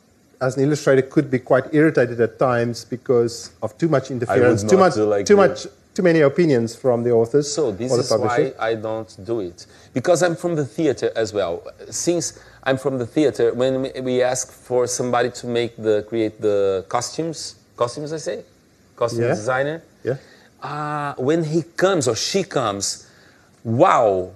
[0.41, 4.77] as an illustrator could be quite irritated at times because of too much interference, too
[4.77, 8.53] much, like too much, too many opinions from the authors So this is why.
[8.59, 11.63] I don't do it because I'm from the theater as well.
[11.89, 12.25] Since
[12.65, 16.85] I'm from the theater, when we- we ask for somebody to make the create the
[16.89, 18.39] costumes, costumes I say,
[18.97, 19.35] costume Yeah.
[19.35, 19.83] designer.
[20.05, 20.17] Yeah.
[20.63, 23.07] uh, when he comes or she comes,
[23.65, 24.31] wow,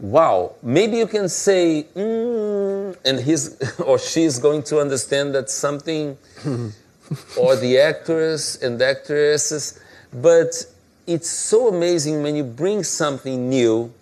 [0.00, 0.52] wow.
[0.62, 3.56] Maybe you can say, mm, and he's
[3.88, 6.16] or she's going to understand that something,
[7.38, 9.78] or the actors and actresses,
[10.12, 10.64] but
[11.06, 13.92] it's so amazing when you bring something new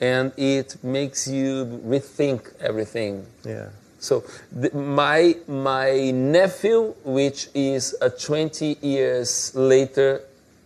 [0.00, 3.24] and it makes you rethink everything.
[3.44, 3.68] Yeah.
[3.98, 10.22] So the, my my nephew, which is a 20 years later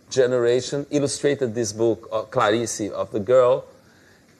[0.09, 3.65] generation, illustrated this book, uh, Clarice, of the girl,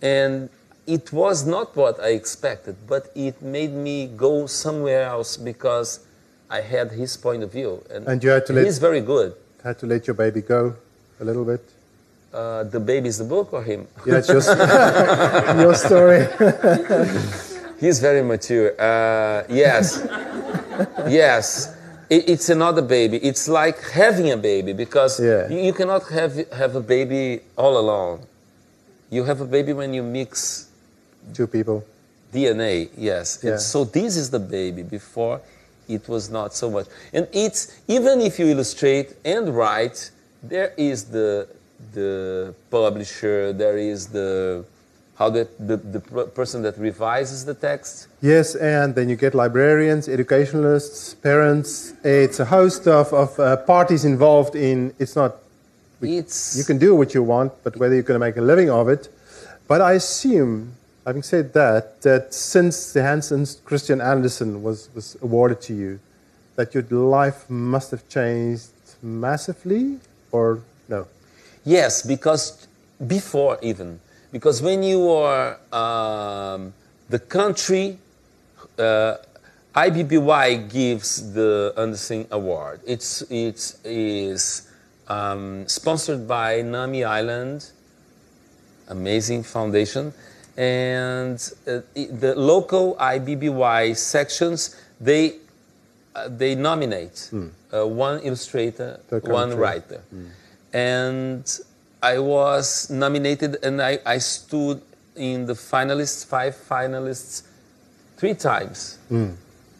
[0.01, 0.49] and
[0.85, 6.01] it was not what I expected, but it made me go somewhere else because
[6.49, 9.33] I had his point of view, and, And you had to let- he's very good.
[9.63, 10.75] Had to let your baby go
[11.19, 11.61] a little bit.
[12.33, 13.87] Uh, the baby's the book or him?
[14.05, 14.41] Yeah, it's your,
[15.61, 16.27] your story.
[17.83, 18.69] He's very mature.
[18.79, 19.85] Uh, yes,
[21.21, 21.75] yes.
[22.09, 23.17] It, it's another baby.
[23.17, 25.49] It's like having a baby because Yeah.
[25.49, 27.23] you, you cannot have have a baby
[27.57, 28.17] all alone.
[29.15, 30.67] You have a baby when you mix
[31.33, 31.83] Two people.
[32.33, 32.89] DNA.
[32.97, 33.25] Yes.
[33.43, 33.51] Yeah.
[33.51, 34.83] And so this is the baby.
[34.83, 35.41] Before,
[35.87, 36.87] it was not so much.
[37.15, 39.99] And it's even if you illustrate and write,
[40.41, 41.47] there is the
[41.93, 43.51] the publisher.
[43.63, 44.63] There is the
[45.15, 48.07] how the the, the person that revises the text.
[48.21, 51.93] Yes, and then you get librarians, educationalists, parents.
[52.03, 54.93] It's a host of, of uh, parties involved in.
[54.99, 55.35] It's not.
[56.01, 58.69] It's You can do what you want, but whether you're going to make a living
[58.69, 59.09] of it.
[59.67, 60.73] But I assume,
[61.05, 65.99] having said that, that since the Hansen Christian Andersen was, was awarded to you,
[66.55, 68.69] that your life must have changed
[69.01, 69.99] massively,
[70.31, 71.07] or no?
[71.63, 72.67] Yes, because
[73.07, 73.99] before even,
[74.33, 76.73] because when you are um,
[77.07, 77.99] the country,
[78.79, 79.17] uh,
[79.75, 82.81] IBBY gives the Andersen Award.
[82.85, 84.67] It's it is
[85.07, 87.69] um, sponsored by Nami Island,
[88.89, 90.13] amazing foundation,
[90.57, 95.37] and uh, the local IBBY sections they
[96.15, 97.29] uh, they nominate
[97.71, 100.01] uh, one illustrator, one writer,
[100.73, 101.59] and
[102.03, 104.81] I was nominated, and I, I stood
[105.15, 107.43] in the finalists, five finalists,
[108.17, 109.31] three times, hmm.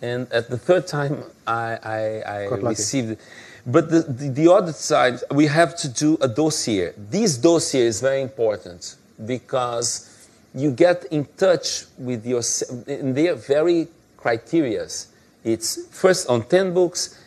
[0.02, 3.20] and at the third time I I, I received.
[3.66, 6.94] But the, the, the other side, we have to do a dossier.
[6.98, 12.42] This dossier is very important because you get in touch with your,
[12.88, 15.08] and they are very criterias.
[15.44, 17.20] It's first on 10 books,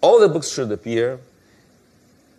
[0.00, 1.18] all the books should appear.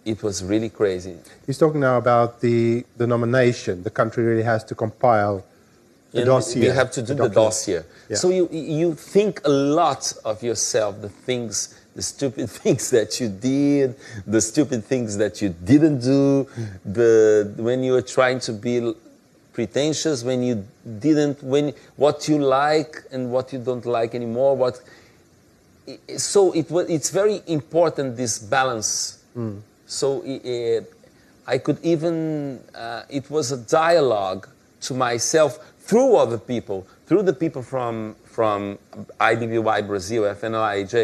[0.04, 1.16] It was really crazy.
[1.46, 3.84] He's talking now about the, the nomination.
[3.84, 5.46] The country really has to compile
[6.12, 6.64] the And dossier.
[6.66, 7.36] You have to do the, document.
[7.36, 7.82] dossier.
[8.10, 8.18] Yeah.
[8.18, 13.30] So you you think a lot of yourself, the things, the stupid things that you
[13.30, 13.96] did,
[14.28, 16.48] the stupid things that you didn't do,
[16.84, 18.94] the when you were trying to be
[19.54, 20.66] pretentious, when you
[21.00, 24.58] didn't, when what you like and what you don't like anymore.
[24.58, 24.82] What
[26.18, 26.90] so it was.
[26.90, 29.24] It's very important this balance.
[29.38, 29.62] Mm.
[29.99, 30.82] So i- i-
[31.47, 32.60] I could even.
[32.73, 34.47] Uh, it was a dialogue
[34.88, 38.77] to myself through other people, through the people from from
[39.19, 40.95] IBBY Brazil, FNLIJ,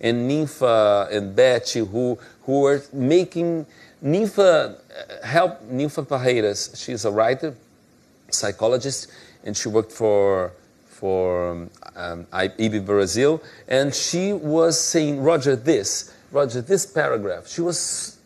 [0.00, 3.66] and Ninfa and Betty, who who were making
[4.04, 6.60] Ninfa uh, help Ninfa Parreiras.
[6.82, 7.54] She's a writer,
[8.30, 9.08] psychologist,
[9.44, 10.52] and she worked for
[10.86, 17.46] for um, um, IB Brazil, and she was saying, Roger, this, Roger, this paragraph.
[17.48, 18.17] She was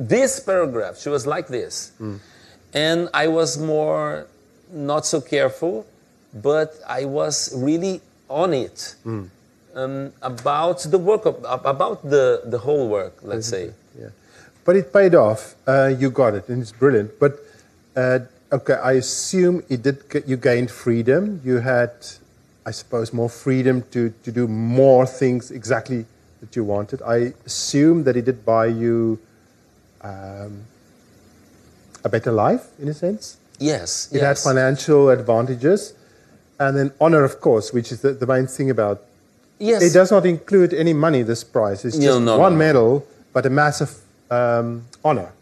[0.00, 0.98] this paragraph.
[0.98, 1.92] She was like this,
[2.72, 4.26] and I was more
[4.72, 5.86] not so careful,
[6.32, 8.94] but I was really on it
[9.74, 13.18] um, about the work of, about the the whole work.
[13.22, 13.72] Let's say.
[13.98, 14.08] Yeah.
[14.64, 15.54] But it paid off.
[15.66, 17.18] Uh, you got it, and it's brilliant.
[17.18, 17.38] But
[17.96, 18.20] uh,
[18.52, 20.08] okay, I assume it did.
[20.08, 21.40] Get, you gained freedom.
[21.44, 21.92] You had,
[22.64, 26.06] I suppose, more freedom to, to do more things exactly
[26.40, 27.02] that you wanted.
[27.02, 29.18] I assume that it did buy you
[30.02, 30.64] um,
[32.04, 33.36] a better life, in a sense.
[33.58, 34.08] Yes.
[34.12, 35.94] It had financial advantages,
[36.58, 39.02] and then honor, of course, which is the, the main thing about
[39.62, 39.82] Yes.
[39.82, 41.84] it does not include any money, this prize.
[41.84, 42.58] It's just no, one no.
[42.58, 43.94] medal, but a massive
[44.30, 45.32] um, honor.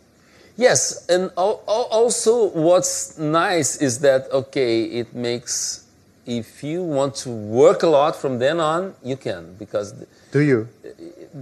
[0.57, 5.85] Yes, and al- al- also what's nice is that okay, it makes
[6.27, 9.95] if you want to work a lot from then on, you can because
[10.33, 10.69] Do you?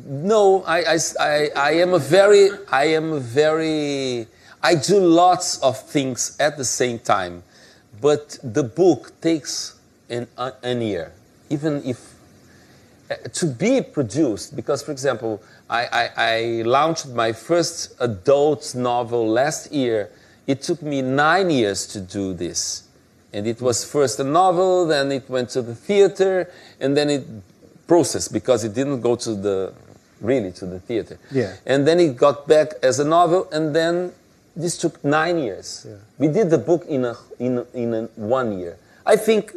[0.05, 4.27] No, I, I, I, I am a very I am a very
[4.63, 7.43] I do lots of things at the same time,
[8.01, 9.79] but the book takes
[10.11, 11.13] an an year,
[11.49, 12.15] even if
[13.11, 19.27] uh, to be produced because for example I, I, I launched my first adult novel
[19.29, 20.11] last year.
[20.47, 22.85] It took me nine years to do this.
[23.33, 27.27] And it was first a novel then it went to the theater and then it
[27.87, 29.73] processed because it didn't go to the
[30.21, 31.55] really to the theater Yeah.
[31.67, 34.13] and then it got back as a novel and then
[34.57, 35.97] this took nine years Yeah.
[36.19, 39.53] we did the book in a in a, in a one year i think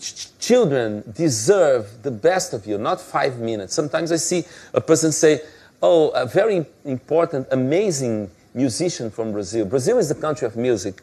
[0.00, 3.72] ch- children deserve the best of you, not five minutes.
[3.74, 5.40] Sometimes I see a person say,
[5.80, 9.64] Oh, a very important, amazing musician from Brazil.
[9.64, 11.00] Brazil is the country of music.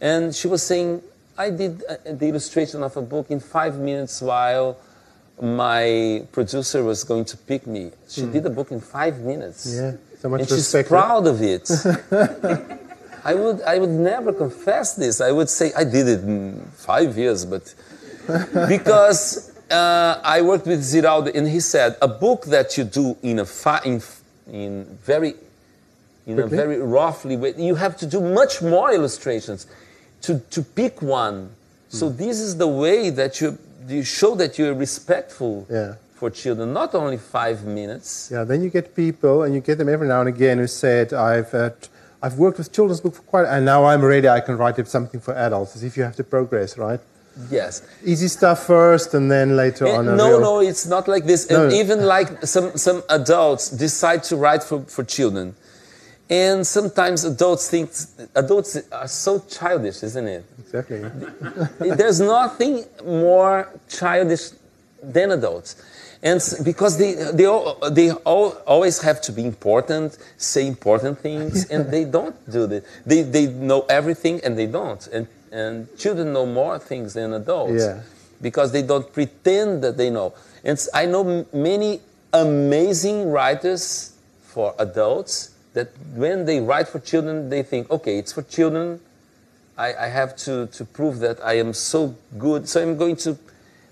[0.00, 1.00] And she was saying,
[1.38, 4.76] I did uh, the illustration of a book in five minutes while
[5.40, 7.90] my producer was going to pick me.
[8.08, 9.74] She did the book in five minutes.
[9.74, 10.88] Yeah, so much and she's respect, eh?
[10.88, 11.70] proud of it.
[13.24, 15.20] I would, I would never confess this.
[15.20, 17.74] I would say I did it in five years, but
[18.68, 23.38] because uh, I worked with Ziraldo, and he said a book that you do in
[23.38, 24.02] a fi- in,
[24.50, 25.34] in very
[26.26, 26.42] in Quickly?
[26.42, 29.66] a very roughly way, you have to do much more illustrations
[30.22, 31.50] to to pick one.
[31.90, 32.16] So Hmm.
[32.16, 35.94] this is the way that you you show that you're respectful Yeah.
[36.18, 38.28] for children, not only five minutes.
[38.30, 41.12] Yeah, then you get people, and you get them every now and again, who said,
[41.12, 41.70] "I've uh,
[42.22, 44.28] I've worked with children's book for quite, and now I'm ready.
[44.28, 47.00] I can write something for adults." As if you have to progress, right?
[47.50, 47.82] Yes.
[48.04, 50.04] Easy stuff first, and then later Eh, on.
[50.04, 51.48] no, real- no, it's not like this.
[51.50, 51.64] No.
[51.64, 55.54] And even like some, some adults decide to write for, for children.
[56.30, 57.90] And sometimes adults think,
[58.36, 60.44] adults are so childish, isn't it?
[60.60, 61.02] Exactly.
[61.96, 64.50] There's nothing more childish
[65.02, 65.74] than adults.
[66.22, 71.64] And because they, they, all, they all, always have to be important, say important things,
[71.70, 72.84] and they don't do that.
[73.04, 75.04] They, they know everything and they don't.
[75.08, 78.02] And, and children know more things than adults Yeah.
[78.40, 80.34] because they don't pretend that they know.
[80.62, 84.12] And I know many amazing writers
[84.44, 89.00] for adults that when they write for children, they think, okay, it's for children.
[89.78, 92.68] I, I have to, to prove that I am so good.
[92.68, 93.38] So I'm going to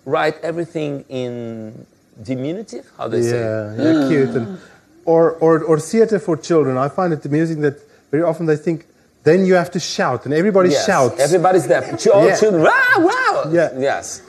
[0.04, 1.86] write everything in
[2.22, 3.40] diminutive, how they say.
[3.40, 4.30] Yeah, yeah, cute.
[4.30, 4.58] And,
[5.04, 6.76] or, or, or theater for children.
[6.76, 7.78] I find it amusing that
[8.10, 8.86] very often they think,
[9.24, 11.20] then you have to shout, and everybody Yes, shouts.
[11.20, 11.96] Everybody's there.
[11.98, 12.38] Ch- All Yeah.
[12.38, 13.44] children, wow, wow.
[13.50, 13.70] Yeah.
[13.78, 14.22] Yes.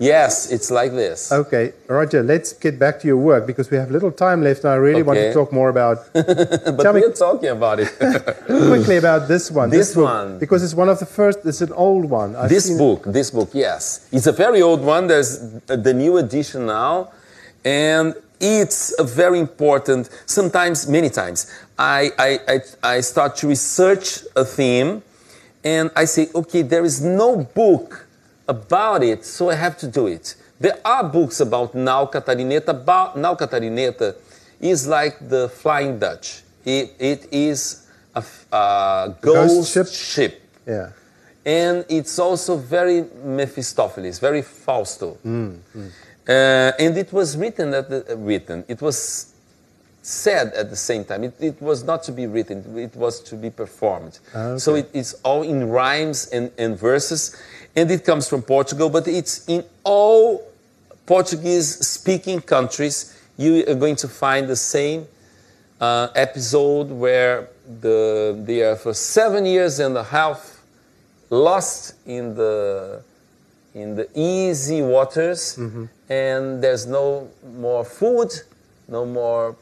[0.00, 1.30] Yes, it's like this.
[1.30, 4.72] Okay, Roger, let's get back to your work because we have little time left, and
[4.72, 7.88] I really want to talk more about but tell we're talking about it.
[8.46, 9.68] quickly about this one.
[9.68, 10.38] This book, one.
[10.38, 11.40] because it's one of the first.
[11.44, 12.34] It's an old one.
[12.34, 14.08] I've this book, this book, yes.
[14.10, 15.06] It's a very old one.
[15.06, 17.10] There's the new edition now.
[17.62, 22.60] And it's a very important, sometimes, many times, I, I, I,
[22.96, 25.02] I start to research a theme
[25.62, 28.06] and I say, okay, there is no book
[28.50, 30.34] about it, so I have to do it.
[30.58, 32.72] There are books about Nau Catarineta.
[33.16, 34.14] Nau Catarineta
[34.60, 36.42] is like the Flying Dutch.
[36.64, 38.22] It, It is a
[39.22, 39.86] ghost ghost, ship?
[39.88, 40.32] ship
[40.66, 40.88] Yeah.
[41.46, 45.16] and it's also very Mephistopheles, very Fausto.
[45.24, 45.58] Mm,
[46.28, 46.32] Uh,
[46.84, 48.62] and it was written at the uh, written.
[48.68, 49.26] It was
[50.02, 51.24] said at the same time.
[51.24, 54.18] It, it was not to be written; it was to be performed.
[54.34, 57.34] Ah, So it, it's all in rhymes and, and verses,
[57.76, 58.90] and it comes from Portugal.
[58.90, 60.42] But it's in all
[61.06, 63.16] Portuguese-speaking countries.
[63.36, 65.06] You are going to find the same
[65.80, 67.48] uh, episode where
[67.80, 70.60] the, they are for seven years and a half
[71.30, 73.02] lost in the
[73.72, 75.56] in the easy waters
[76.08, 78.28] and there's no more food
[78.88, 79.54] no more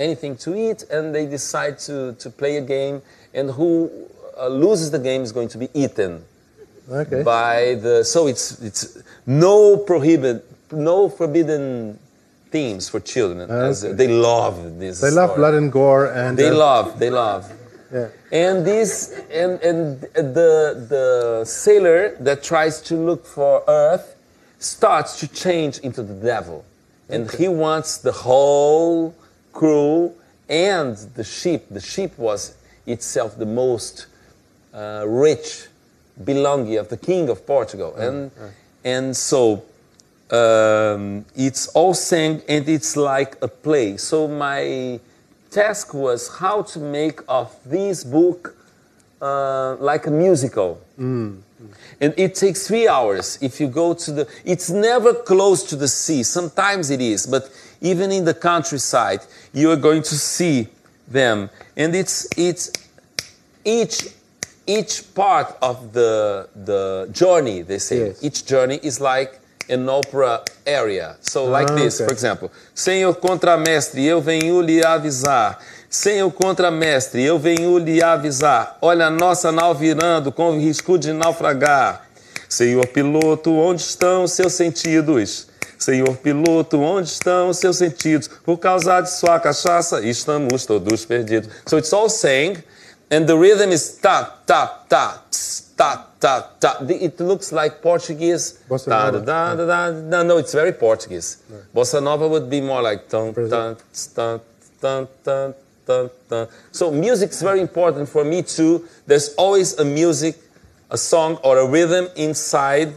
[0.00, 3.00] anything to eat and they decide to, to play a game
[3.32, 3.88] and who
[4.36, 6.24] uh, loses the game is going to be eaten
[6.90, 7.22] Okay.
[7.22, 11.98] by the so it's it's no prohibit no forbidden
[12.50, 13.94] themes for children as Okay.
[13.94, 15.38] they love this they love story.
[15.40, 17.50] blood and gore, and they uh, love they love
[17.92, 18.08] Yeah.
[18.32, 20.00] and this and, and
[20.36, 20.52] the
[20.94, 24.16] the sailor that tries to look for earth
[24.58, 26.64] starts to change into the devil
[27.08, 29.14] and he wants the whole
[29.52, 30.12] crew
[30.48, 32.54] and the sheep the sheep was
[32.86, 34.06] itself the most
[34.74, 35.68] uh, rich
[36.22, 38.30] belonging of the king of portugal and
[38.84, 39.64] and so
[40.30, 44.98] um, it's all sang and it's like a play so my
[45.50, 48.56] task was how to make of this book
[49.24, 50.80] uh, like a musical.
[52.00, 54.28] And it takes three hours if you go to the.
[54.44, 56.22] It's never close to the sea.
[56.22, 57.48] Sometimes it is, but
[57.80, 59.20] even in the countryside,
[59.54, 60.68] you are going to see
[61.08, 61.48] them.
[61.76, 62.70] And it's it's
[63.64, 64.08] each
[64.66, 67.62] each part of the the journey.
[67.62, 68.18] They say Yes.
[68.22, 69.32] each journey is like
[69.68, 71.16] an opera area.
[71.20, 72.04] So like Ah, this, okay.
[72.06, 75.58] for example, Senhor contramestre, eu venho lhe avisar.
[75.88, 78.76] Senhor contramestre, eu venho lhe avisar.
[78.82, 82.02] Olha a nossa nau virando com risco de naufragar.
[82.48, 85.46] Senhor piloto, onde estão seus sentidos?
[85.78, 88.28] Senhor piloto, onde estão seus sentidos?
[88.44, 91.48] Por causa de sua cachaça, estamos todos perdidos.
[91.66, 92.56] So it's all saying,
[93.14, 96.70] and the rhythm is ta, ta, ta, tss, ta ta ta.
[96.88, 98.60] It looks like Portuguese.
[98.68, 99.24] Bossa Da, nova.
[99.24, 100.00] da, da, da, da.
[100.00, 101.38] No, no, it's very Portuguese.
[101.74, 103.76] Bossa nova would be more like dun, dun,
[104.14, 104.40] dun,
[104.80, 105.54] dun, dun,
[105.86, 106.48] dun, dun.
[106.72, 108.86] So music's very important for me too.
[109.06, 110.36] There's always a music,
[110.90, 112.94] a song or a rhythm inside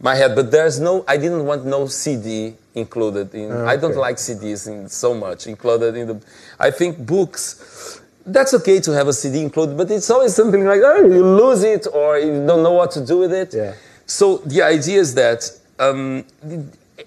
[0.00, 1.04] my head, but there's no.
[1.08, 3.50] I didn't want no CD included in.
[3.52, 6.16] Ah, I don't like CDs in so much included in the.
[6.58, 8.00] I think books.
[8.30, 11.62] That's okay to have a CD included, but it's always something like oh, you lose
[11.62, 13.54] it or you don't know what to do with it.
[13.54, 13.72] Yeah.
[14.06, 16.24] So the idea is that, um,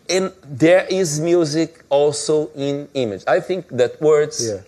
[0.09, 3.23] and there is music also in image.
[3.27, 4.61] I think that words Yeah.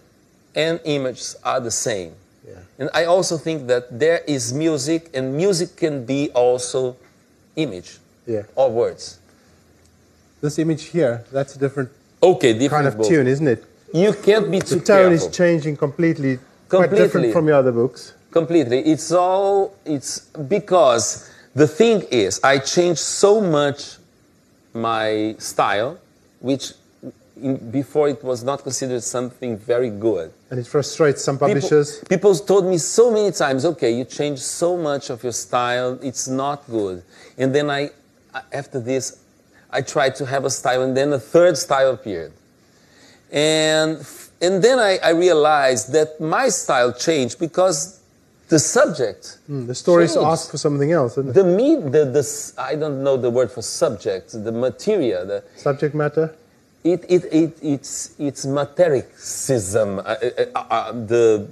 [0.63, 2.11] and images are the same.
[2.47, 2.53] Yeah.
[2.79, 6.95] And I also think that there is music, and music can be also
[7.55, 7.97] image
[8.27, 8.43] Yeah.
[8.55, 9.17] or words.
[10.41, 11.89] This image here, that's a different
[12.21, 13.07] Okay, different kind of book.
[13.07, 13.63] tune, isn't it?
[13.93, 15.27] You can't be too The tone careful.
[15.29, 18.13] is changing completely, quite different from your other books.
[18.31, 18.79] completely.
[18.93, 19.75] It's all.
[19.85, 20.11] It's
[20.55, 23.97] because the thing is, I changed so much
[24.73, 25.99] my style,
[26.39, 26.73] which
[27.39, 30.31] in, before it was not considered something very good.
[30.49, 31.87] And it frustrates some People- publishers.
[32.09, 36.27] People, told me so many times, okay, you changed so much of your style, it's
[36.27, 37.03] not good.
[37.37, 37.91] And then I,
[38.51, 39.17] after this,
[39.69, 42.31] I tried to have a style, and then a third style appeared.
[43.33, 43.97] And,
[44.41, 47.99] and then I, I realized that my style changed because
[48.49, 49.39] the subject.
[49.47, 50.27] Hmm, The stories changed.
[50.27, 51.33] ask for something else, isn't it?
[51.33, 55.95] The me, the, the, I don't know the word for subject, the material, the, Subject
[55.95, 56.35] matter.
[56.83, 59.99] it, it, it, it's, it's matericism.
[59.99, 61.47] Uh, uh, uh, uh, the,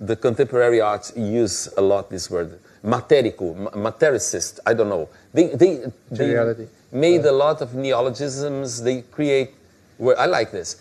[0.00, 2.58] the contemporary arts use a lot this word.
[2.82, 5.08] Materico, matericist, I don't know.
[5.34, 6.68] They, they, they Materiality.
[6.92, 8.80] made a lot of neologisms.
[8.82, 9.50] They create,
[9.98, 10.76] where I like this.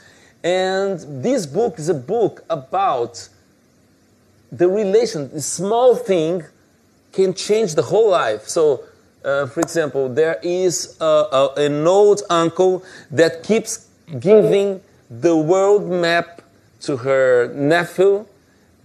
[0.46, 3.30] And this book is a book about
[4.52, 6.44] the relation, the small thing
[7.12, 8.48] can change the whole life.
[8.48, 8.84] So,
[9.24, 13.90] uh, for example, there is a, a, an old uncle that keeps
[14.20, 16.44] giving the world map
[16.82, 18.28] to her nephew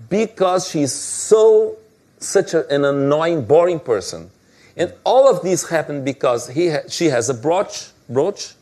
[0.09, 1.77] because she's so
[2.19, 4.31] such a, an annoying, boring person.
[4.79, 8.55] And all of this happened because he ha- she has a brooch, brooch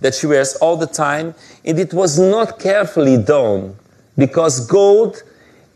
[0.00, 1.34] that she wears all the time,
[1.64, 3.76] and it was not carefully done
[4.16, 5.22] because gold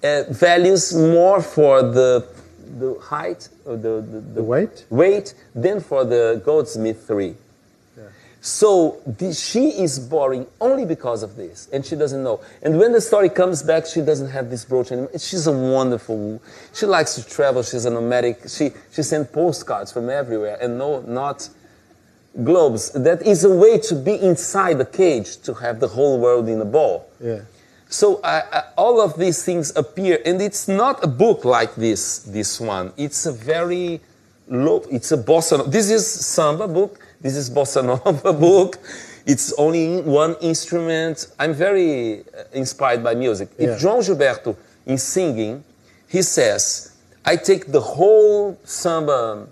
[0.02, 2.26] uh, values more for the
[2.78, 4.84] the height or the, the, The weight?
[4.90, 7.34] weight than for the goldsmith three.
[8.42, 12.40] So the, she is boring only because of this, and she doesn't know.
[12.62, 15.10] And when the story comes back, she doesn't have this brooch anymore.
[15.18, 16.40] She's a wonderful.
[16.72, 17.62] She likes to travel.
[17.62, 18.48] She's a nomadic.
[18.48, 21.50] She she sends postcards from everywhere, and no, not
[22.44, 22.90] globes.
[22.90, 26.60] That is a way to be inside the cage to have the whole world in
[26.60, 27.08] a ball.
[27.20, 27.40] Yeah.
[27.88, 32.20] So I, I, all of these things appear, and it's not a book like this.
[32.20, 34.00] This one, it's a very
[34.48, 34.84] low.
[34.90, 35.58] It's a bossa.
[35.58, 35.70] nova.
[35.70, 37.00] This is samba book.
[37.20, 38.78] This is bossa nova book.
[39.26, 41.26] It's only one instrument.
[41.38, 43.48] I'm very uh, inspired by music.
[43.58, 43.70] Yeah.
[43.70, 44.56] If João Gilberto
[44.86, 45.64] in singing,
[46.06, 46.92] he says,
[47.24, 49.48] "I take the whole samba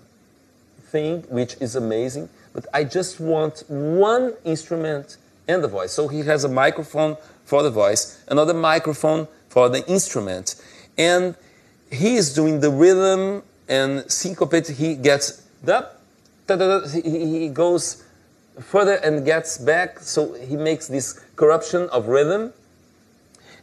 [0.91, 2.29] thing, which is amazing,
[2.59, 5.15] but I just want one instrument
[5.47, 5.93] and the voice.
[5.93, 10.55] So he has a microphone for the voice, another microphone for the instrument,
[10.97, 11.35] and
[11.89, 14.67] he is doing the rhythm and syncopate.
[14.67, 15.99] He gets that,
[16.91, 18.03] he, he goes
[18.59, 19.99] further and gets back.
[19.99, 22.51] So he makes this corruption of rhythm.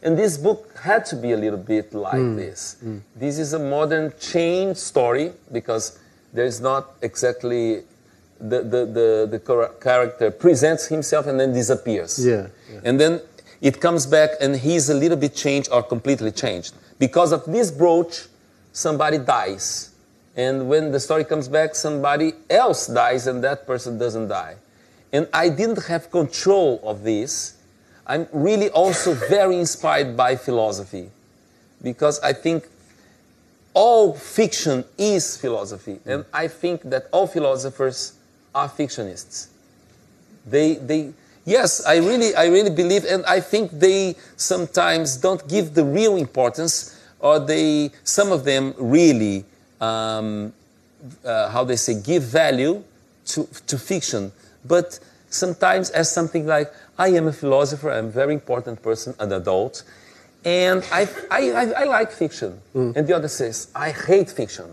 [0.01, 2.35] And this book had to be a little bit like mm.
[2.35, 2.77] this.
[2.83, 3.01] Mm.
[3.15, 5.99] This is a modern chain story because
[6.33, 7.83] there's not exactly
[8.39, 12.25] the, the, the, the character presents himself and then disappears.
[12.25, 12.79] Yeah, yeah.
[12.83, 13.21] And then
[13.61, 16.73] it comes back and he's a little bit changed or completely changed.
[16.99, 18.27] Because of this brooch,
[18.71, 19.91] somebody dies.
[20.35, 24.55] And when the story comes back, somebody else dies and that person doesn't die.
[25.11, 27.55] And I didn't have control of this.
[28.05, 31.09] I'm really also very inspired by philosophy
[31.81, 32.67] because I think
[33.73, 35.99] all fiction is philosophy.
[36.05, 38.13] And I think that all philosophers
[38.57, 39.47] are fictionists.
[40.53, 41.13] They, they,
[41.45, 46.15] yes, I really, I really believe, and I think they sometimes don't give the real
[46.15, 46.73] importance,
[47.19, 49.45] or they, some of them really,
[49.79, 50.53] um,
[51.23, 52.83] uh, how they say, give value
[53.25, 54.31] to, to fiction.
[54.65, 54.99] But
[55.29, 59.83] sometimes as something like, I am a philosopher, I'm a very important person, an adult,
[60.45, 62.59] and I, I, I, I like fiction.
[62.95, 64.65] And the other says, I hate fiction.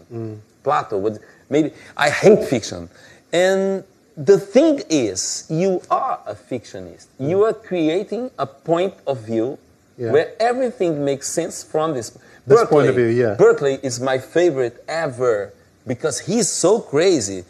[0.63, 1.19] Plato would
[1.51, 2.89] maybe, I hate fiction.
[3.35, 3.83] And
[4.17, 7.07] the thing is, you are a fictionist.
[7.19, 9.59] You are creating a point of view
[9.99, 10.13] Yeah.
[10.13, 12.13] where everything makes sense from this.
[12.47, 13.35] This point of view, yeah.
[13.35, 15.53] Berkeley is my favorite ever
[15.87, 17.45] because he's so crazy.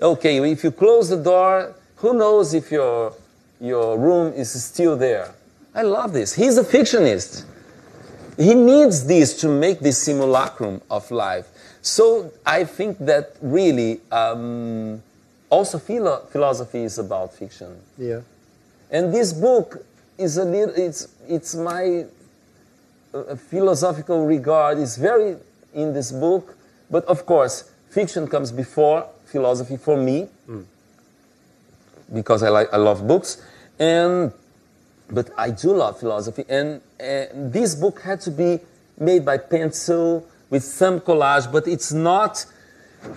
[0.00, 3.12] Okay, if you close the door, who knows if your,
[3.60, 5.34] your room is still there?
[5.74, 6.32] I love this.
[6.34, 7.44] He's a fictionist.
[8.38, 11.48] He needs this to make this simulacrum of life.
[11.82, 15.02] So I think that really um,
[15.56, 17.80] also philo- philosophy is about fiction.
[17.96, 18.20] Yeah.
[18.90, 19.84] And this book
[20.18, 22.04] is a little, it's, it's my
[23.14, 25.36] uh, philosophical regard is very
[25.74, 26.56] in this book,
[26.90, 30.28] but of course, fiction comes before philosophy for me
[32.12, 33.42] because I, like, I love books.
[33.78, 34.32] And,
[35.10, 36.44] but I do love philosophy.
[36.48, 38.60] And, and this book had to be
[38.98, 42.46] made by pencil with some collage, but it's not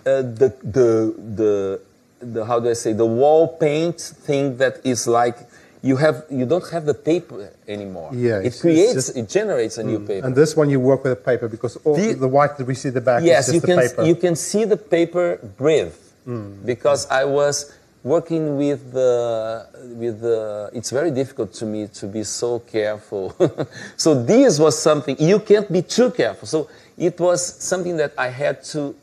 [0.05, 1.81] uh, the, the, the,
[2.19, 5.37] the, how do I say, the wall paint thing that is like,
[5.81, 8.11] you have you don't have the paper anymore.
[8.13, 10.07] Yeah, it creates, just- it generates a new mm.
[10.07, 10.27] paper.
[10.27, 12.75] And this one you work with a paper because all The- the, white that we
[12.75, 14.03] see the back yes, is you just the can paper.
[14.03, 15.95] you can see the paper breathe
[16.27, 16.65] mm.
[16.65, 17.71] because I was
[18.03, 19.65] working with the
[19.95, 20.69] with the.
[20.73, 23.35] It's very difficult to me to be so careful.
[23.97, 26.47] so this was something you can't be too careful.
[26.47, 28.95] So it was something that I had to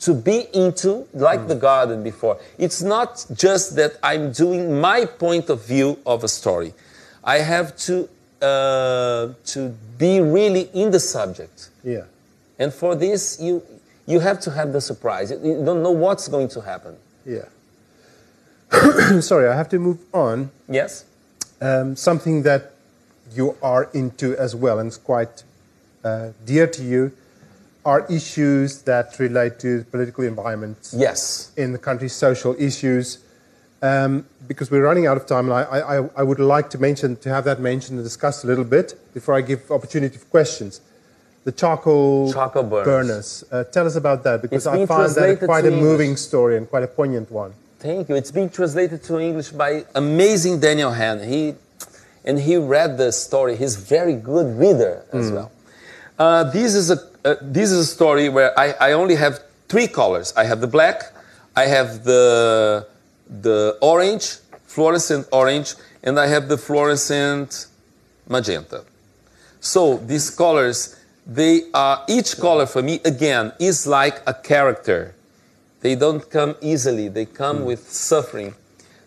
[0.00, 2.38] to be into, like the garden before.
[2.58, 6.74] It's not just that I'm doing my point of view of a story.
[7.24, 8.08] I have to
[8.42, 11.70] uh, to be really in the subject.
[11.82, 12.04] yeah.
[12.58, 13.62] And for this, you,
[14.06, 15.30] you have to have the surprise.
[15.30, 16.96] You- You don't know what's going to happen.
[17.24, 17.48] Yeah.
[19.20, 20.50] Sorry, I have to move on.
[20.68, 21.04] Yes?
[21.60, 22.72] Um, something that
[23.34, 25.42] you are into as well and is quite
[26.04, 27.12] uh, dear to you
[27.86, 31.52] are issues that relate to political environments Yes.
[31.56, 33.06] in the country, social issues.
[33.82, 35.62] Um, because we're running out of time, and I,
[35.94, 38.88] I, I would like to mention to have that mentioned and discussed a little bit
[39.14, 40.80] before I give opportunity for questions.
[41.44, 43.44] The charcoal, Charcoal burners.
[43.52, 46.20] Uh, tell us about that because I been find that quite a moving English.
[46.30, 47.52] story and quite a poignant one.
[47.78, 48.16] Thank you.
[48.16, 51.18] It's being translated to English by amazing Daniel Hahn.
[51.22, 51.54] He,
[52.24, 53.52] and he read the story.
[53.56, 55.52] He's a very good reader as well.
[56.18, 59.88] Uh, this, is a, uh, this is a story where I, I only have three
[59.88, 60.32] colors.
[60.36, 61.12] I have the black,
[61.56, 62.86] I have the,
[63.28, 65.74] the orange, fluorescent orange,
[66.04, 67.66] and I have the fluorescent
[68.28, 68.84] magenta.
[69.60, 70.96] So these colors,
[71.26, 75.14] they are each color for me again is like a character.
[75.80, 77.08] They don't come easily.
[77.08, 78.54] They come with suffering.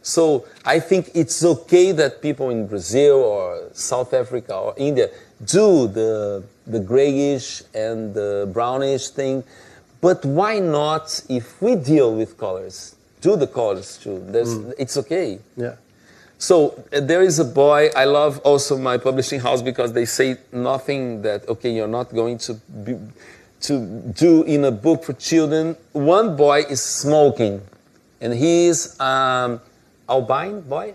[0.01, 5.09] So I think it's okay that people in Brazil or South Africa or India
[5.45, 9.43] do the the grayish and the brownish thing,
[10.01, 12.95] but why not if we deal with colors?
[13.21, 14.23] Do the colors too.
[14.27, 15.39] There's, It's okay.
[15.57, 15.75] Yeah.
[16.37, 17.89] So uh, there is a boy.
[17.95, 22.37] I love also my publishing house because they say nothing that okay, you're not going
[22.47, 22.53] to
[22.85, 22.95] be,
[23.61, 23.73] to
[24.15, 25.75] do in a book for children.
[25.91, 27.59] One boy is smoking,
[28.21, 29.59] and he's um,
[30.07, 30.93] albino boy,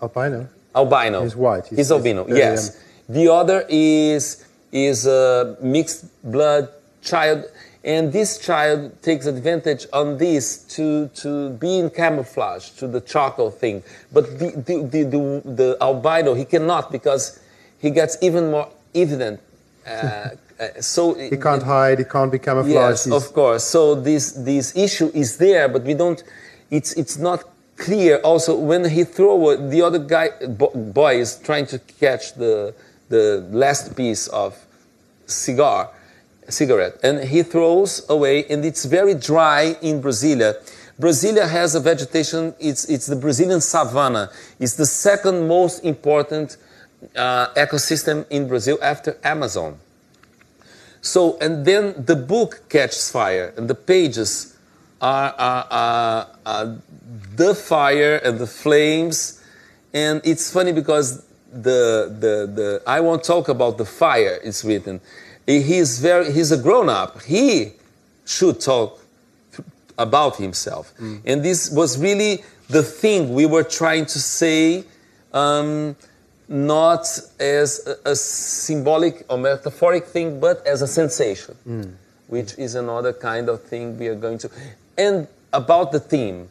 [0.00, 0.48] Albino.
[0.74, 1.22] albino.
[1.22, 1.66] He's white.
[1.66, 2.24] He's, He's- albino.
[2.24, 2.82] he's yes.
[3.10, 4.42] The other is
[4.76, 6.68] is a mixed blood
[7.02, 7.44] child,
[7.84, 13.50] and this child takes advantage on this to to be in camouflage to the charcoal
[13.50, 13.82] thing.
[14.12, 17.40] But the the the, the, the albino he cannot because
[17.78, 19.40] he gets even more evident.
[19.86, 19.90] Uh,
[20.60, 21.98] uh, so He can't hide.
[21.98, 22.74] He can't be camouflaged.
[22.74, 23.64] Yes, He's- of course.
[23.64, 26.22] So this this issue is there, but we don't.
[26.70, 27.44] It's it's not
[27.76, 28.18] clear.
[28.24, 32.74] Also, when he throw the other guy boy is trying to catch the
[33.08, 34.65] the last piece of
[35.26, 35.90] cigar,
[36.48, 40.54] cigarette, and he throws away, and it's very dry in Brasilia.
[40.98, 42.54] Brasilia has a vegetation.
[42.58, 44.30] It's it's the Brazilian savanna.
[44.58, 46.56] It's the second most important
[47.14, 49.78] uh, ecosystem in Brazil after Amazon.
[51.02, 54.56] So, and then the book catches fire, and the pages
[55.00, 56.76] are, are, are, are
[57.36, 59.42] the fire and the flames.
[59.92, 65.00] And it's funny because the, the, the, I won't talk about the fire, it's written.
[65.46, 67.22] He's, very, he's a grown up.
[67.22, 67.72] He
[68.24, 69.00] should talk
[69.96, 70.92] about himself.
[71.24, 74.84] And this was really the thing we were trying to say,
[75.32, 75.94] um,
[76.48, 77.06] not
[77.38, 83.48] as a, a symbolic or metaphoric thing, but as a sensation, which is another kind
[83.48, 84.50] of thing we are going to.
[84.98, 86.48] And about the theme,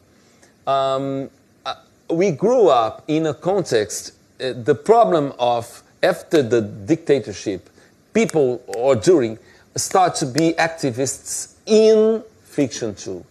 [0.66, 1.30] um,
[1.64, 1.74] uh,
[2.10, 7.68] we grew up in a context, uh, the problem of after the dictatorship,
[8.12, 9.38] people or during
[9.76, 13.24] start to be activists in fiction too.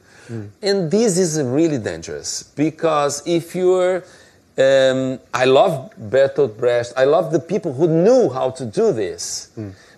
[0.63, 3.97] And this is really dangerous because if you're,
[4.57, 9.49] um, I love Bertolt Brecht, I love the people who knew how to do this,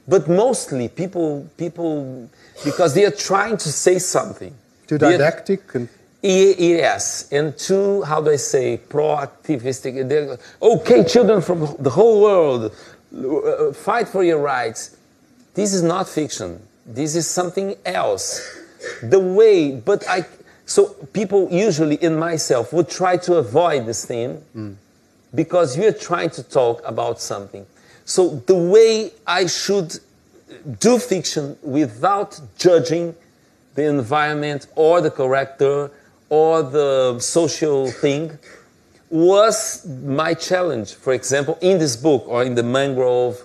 [0.05, 2.29] but mostly people, people
[2.65, 4.53] because they are trying to say something.
[4.87, 5.87] Too They are- didactic and
[6.21, 10.09] Yes, and too, how do I say, proactivistic.
[10.09, 12.75] They're, okay, children from the whole world,
[13.15, 14.97] uh, fight for your rights.
[15.53, 16.61] This is not fiction.
[16.85, 18.41] This is something else.
[19.03, 20.25] The way, but I,
[20.65, 24.77] so people usually in myself would try to avoid this theme
[25.33, 27.65] because you're trying to talk about something.
[28.05, 29.99] So the way I should
[30.79, 33.15] do fiction without judging
[33.75, 35.91] the environment or the character
[36.29, 38.37] or the social thing
[39.09, 40.93] was my challenge.
[40.93, 43.41] For example, in this book or in the Mangrove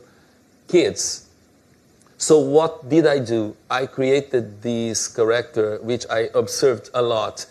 [0.69, 1.29] Kids.
[2.17, 3.57] So what did I do?
[3.69, 7.47] I created this character which I observed a lot,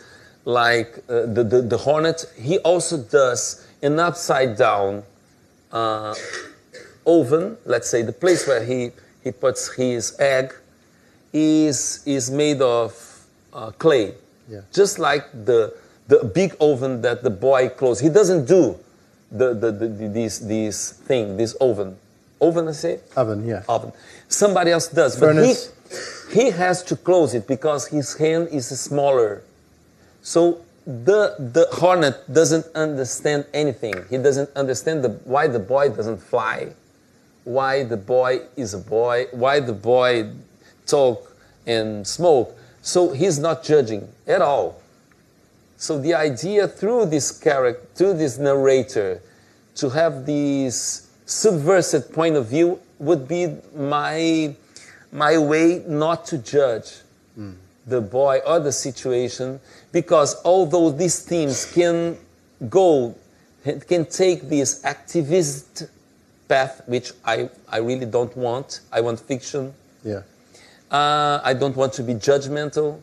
[0.45, 2.25] like uh, the, the the hornet.
[2.37, 5.03] He also does an upside down
[5.71, 6.15] uh,
[7.05, 7.57] oven.
[7.65, 8.91] Let's say the place where he
[9.23, 10.53] he puts his egg
[11.33, 12.95] is is made of
[13.53, 14.15] uh, clay,
[14.51, 14.61] Yeah.
[14.73, 15.73] just like the
[16.07, 18.01] the big oven that the boy closed.
[18.01, 18.77] He doesn't do
[19.31, 21.95] the the, the, the this this thing this oven
[22.41, 23.63] oven I say oven, yeah.
[23.69, 23.93] oven.
[24.27, 25.67] Somebody else does, Furnace.
[25.67, 29.43] but he he has to close it because his hand is smaller.
[30.21, 33.95] So the the hornet doesn't understand anything.
[34.09, 36.73] He doesn't understand the, why the boy doesn't fly,
[37.43, 40.31] why the boy is a boy, why the boy
[40.85, 41.35] talk
[41.67, 42.57] and smoke.
[42.81, 44.81] So he's not judging at all.
[45.77, 49.21] So the idea through this character, through this narrator,
[49.75, 54.55] to have this subversive point of view would be my
[55.11, 57.01] my way not to judge
[57.35, 57.51] hmm.
[57.85, 59.59] the boy or the situation,
[59.91, 62.17] because although these themes can
[62.69, 63.15] go,
[63.63, 65.89] can take this activist
[66.47, 68.81] path, which I, I really don't want.
[68.91, 69.73] I want fiction.
[70.03, 70.21] Yeah.
[70.91, 72.99] Uh, I don't want to be judgmental,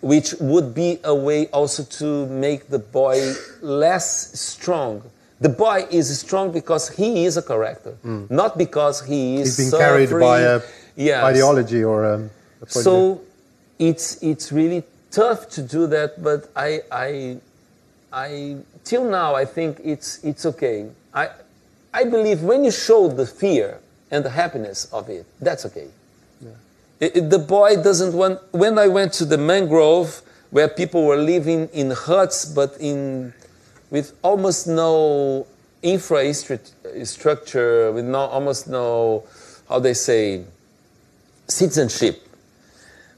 [0.00, 5.02] which would be a way also to make the boy less strong.
[5.40, 7.96] The boy is strong because he is a character,
[8.30, 10.60] not because he is He's been carried by a
[10.94, 11.24] Yes.
[11.24, 12.30] ideology or um,
[12.60, 12.82] a view.
[12.82, 13.20] So
[13.78, 17.38] it's it's really tough to do that, but I I
[18.12, 20.86] I till now I think it's it's okay.
[21.14, 21.30] I
[21.94, 23.78] I believe when you show the fear
[24.10, 25.88] and the happiness of it, that's okay.
[27.02, 28.38] The boy doesn't want.
[28.52, 33.34] When I went to the mangrove, where people were living in huts, but in
[33.90, 35.48] with almost no
[35.82, 39.24] infrastructure, with no almost no
[39.68, 40.44] how they say
[41.48, 42.22] citizenship.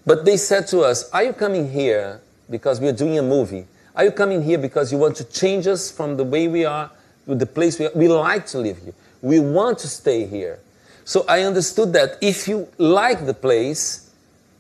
[0.07, 3.67] But they said to us, Are you coming here because we're doing a movie?
[3.95, 6.91] Are you coming here because you want to change us from the way we are
[7.27, 7.93] to the place we are?
[7.95, 8.95] We like to live here.
[9.21, 10.59] We want to stay here.
[11.05, 14.11] So I understood that if you like the place,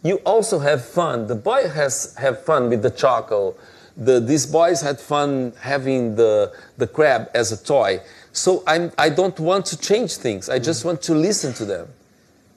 [0.03, 1.26] you also have fun.
[1.26, 3.57] The boy has have fun with the charcoal.
[3.97, 8.01] The, these boys had fun having the, the crab as a toy.
[8.32, 10.49] So I'm, I don't want to change things.
[10.51, 11.88] I just want to listen to them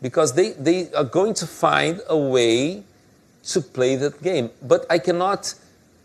[0.01, 2.83] because they, they are going to find a way
[3.49, 4.49] to play that game.
[4.63, 5.53] But I cannot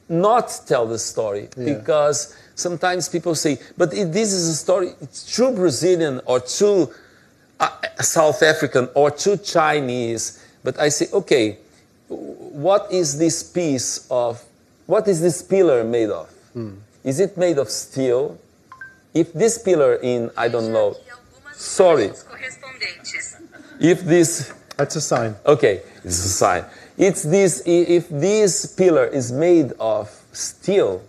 [0.08, 1.74] not tell the story Yeah.
[1.74, 6.86] because sometimes people say, but this is a story, it's true Brazilian or true uh,
[7.62, 7.70] Uh,
[8.02, 10.44] South African or true Chinese.
[10.64, 11.58] But I say, okay,
[12.08, 14.42] what is this piece of,
[14.86, 16.28] what is this pillar made of?
[16.52, 16.74] Hmm.
[17.04, 18.38] Is it made of steel?
[19.14, 20.96] If this pillar in, I don't know,
[21.54, 22.10] Sorry.
[23.78, 25.36] If this That's a sign.
[25.46, 26.64] Okay, it's a sign.
[26.98, 27.62] It's this.
[27.66, 31.02] If this pillar is made of steel,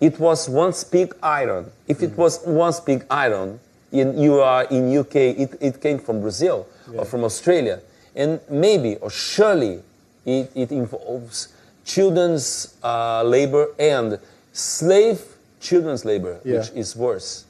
[0.00, 1.70] it was once pig iron.
[1.88, 2.20] If it hmm.
[2.20, 3.60] was once pig iron,
[3.94, 5.16] in, you are in UK.
[5.16, 6.66] It, it came from Brazil
[6.96, 7.80] or from Australia,
[8.14, 9.80] and maybe or surely
[10.26, 11.48] it, it involves
[11.84, 14.18] children's uh, labor and
[14.52, 15.20] slave
[15.60, 16.58] children's labor, Yeah.
[16.58, 17.44] which is worse.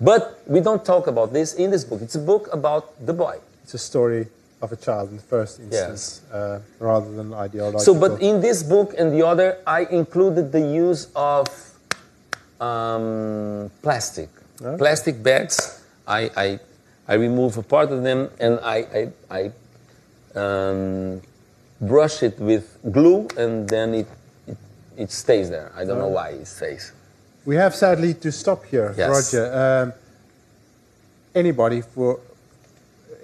[0.00, 2.00] But we don't talk about this in this book.
[2.00, 3.36] It's a book about the boy.
[3.64, 4.26] It's a story
[4.62, 7.80] of a child in the first instance, uh, rather than ideological.
[7.80, 11.46] So, but in this book and the other, I included the use of
[12.60, 14.28] um, plastic.
[14.62, 14.76] Okay.
[14.78, 15.82] Plastic bags.
[16.06, 16.58] I, I,
[17.08, 19.50] I remove a part of them and I, I,
[20.34, 21.20] I um,
[21.80, 24.06] brush it with glue and then it,
[24.46, 24.56] it,
[24.96, 25.72] it stays there.
[25.76, 26.92] I don't know why it stays.
[27.46, 29.08] We have sadly to stop here, Yes.
[29.32, 29.44] Roger.
[29.54, 29.92] Um,
[31.34, 32.20] anybody for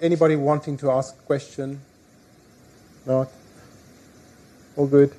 [0.01, 1.79] anybody wanting to ask a question?
[3.05, 3.29] Not.
[4.75, 5.13] All good.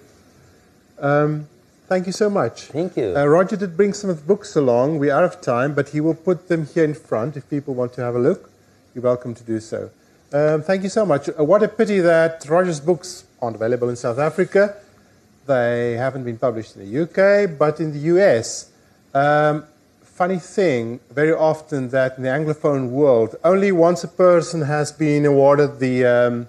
[0.98, 1.46] Um,
[1.88, 2.64] thank you so much.
[2.64, 3.16] Thank you.
[3.16, 4.98] Uh, Roger did bring some of the books along.
[4.98, 7.92] We're out of time, but he will put them here in front if people want
[7.94, 8.50] to have a look.
[8.94, 9.90] You're welcome to do so.
[10.32, 11.28] Um, thank you so much.
[11.28, 14.76] Uh, what a pity that Roger's books aren't available in South Africa.
[15.46, 18.70] They haven't been published in the UK, but in the US.
[19.14, 19.64] Um,
[20.02, 25.24] funny thing, very often that in the Anglophone world, only once a person has been
[25.24, 26.48] awarded the, um,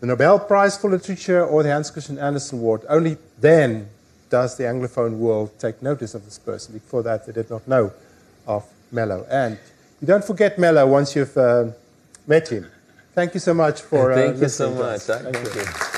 [0.00, 3.88] the Nobel Prize for Literature or the Hans Christian Andersen Award, only then
[4.30, 6.74] does the Anglophone world take notice of this person.
[6.74, 7.92] Before that, they did not know
[8.46, 9.26] of Mello.
[9.30, 9.58] And
[10.00, 11.66] you don't forget Mello once you've uh,
[12.26, 12.66] met him.
[13.14, 14.12] Thank you so much for.
[14.12, 15.08] Uh, Thank you so listening to us.
[15.08, 15.18] much.
[15.22, 15.60] Thank Thank you.
[15.62, 15.95] you.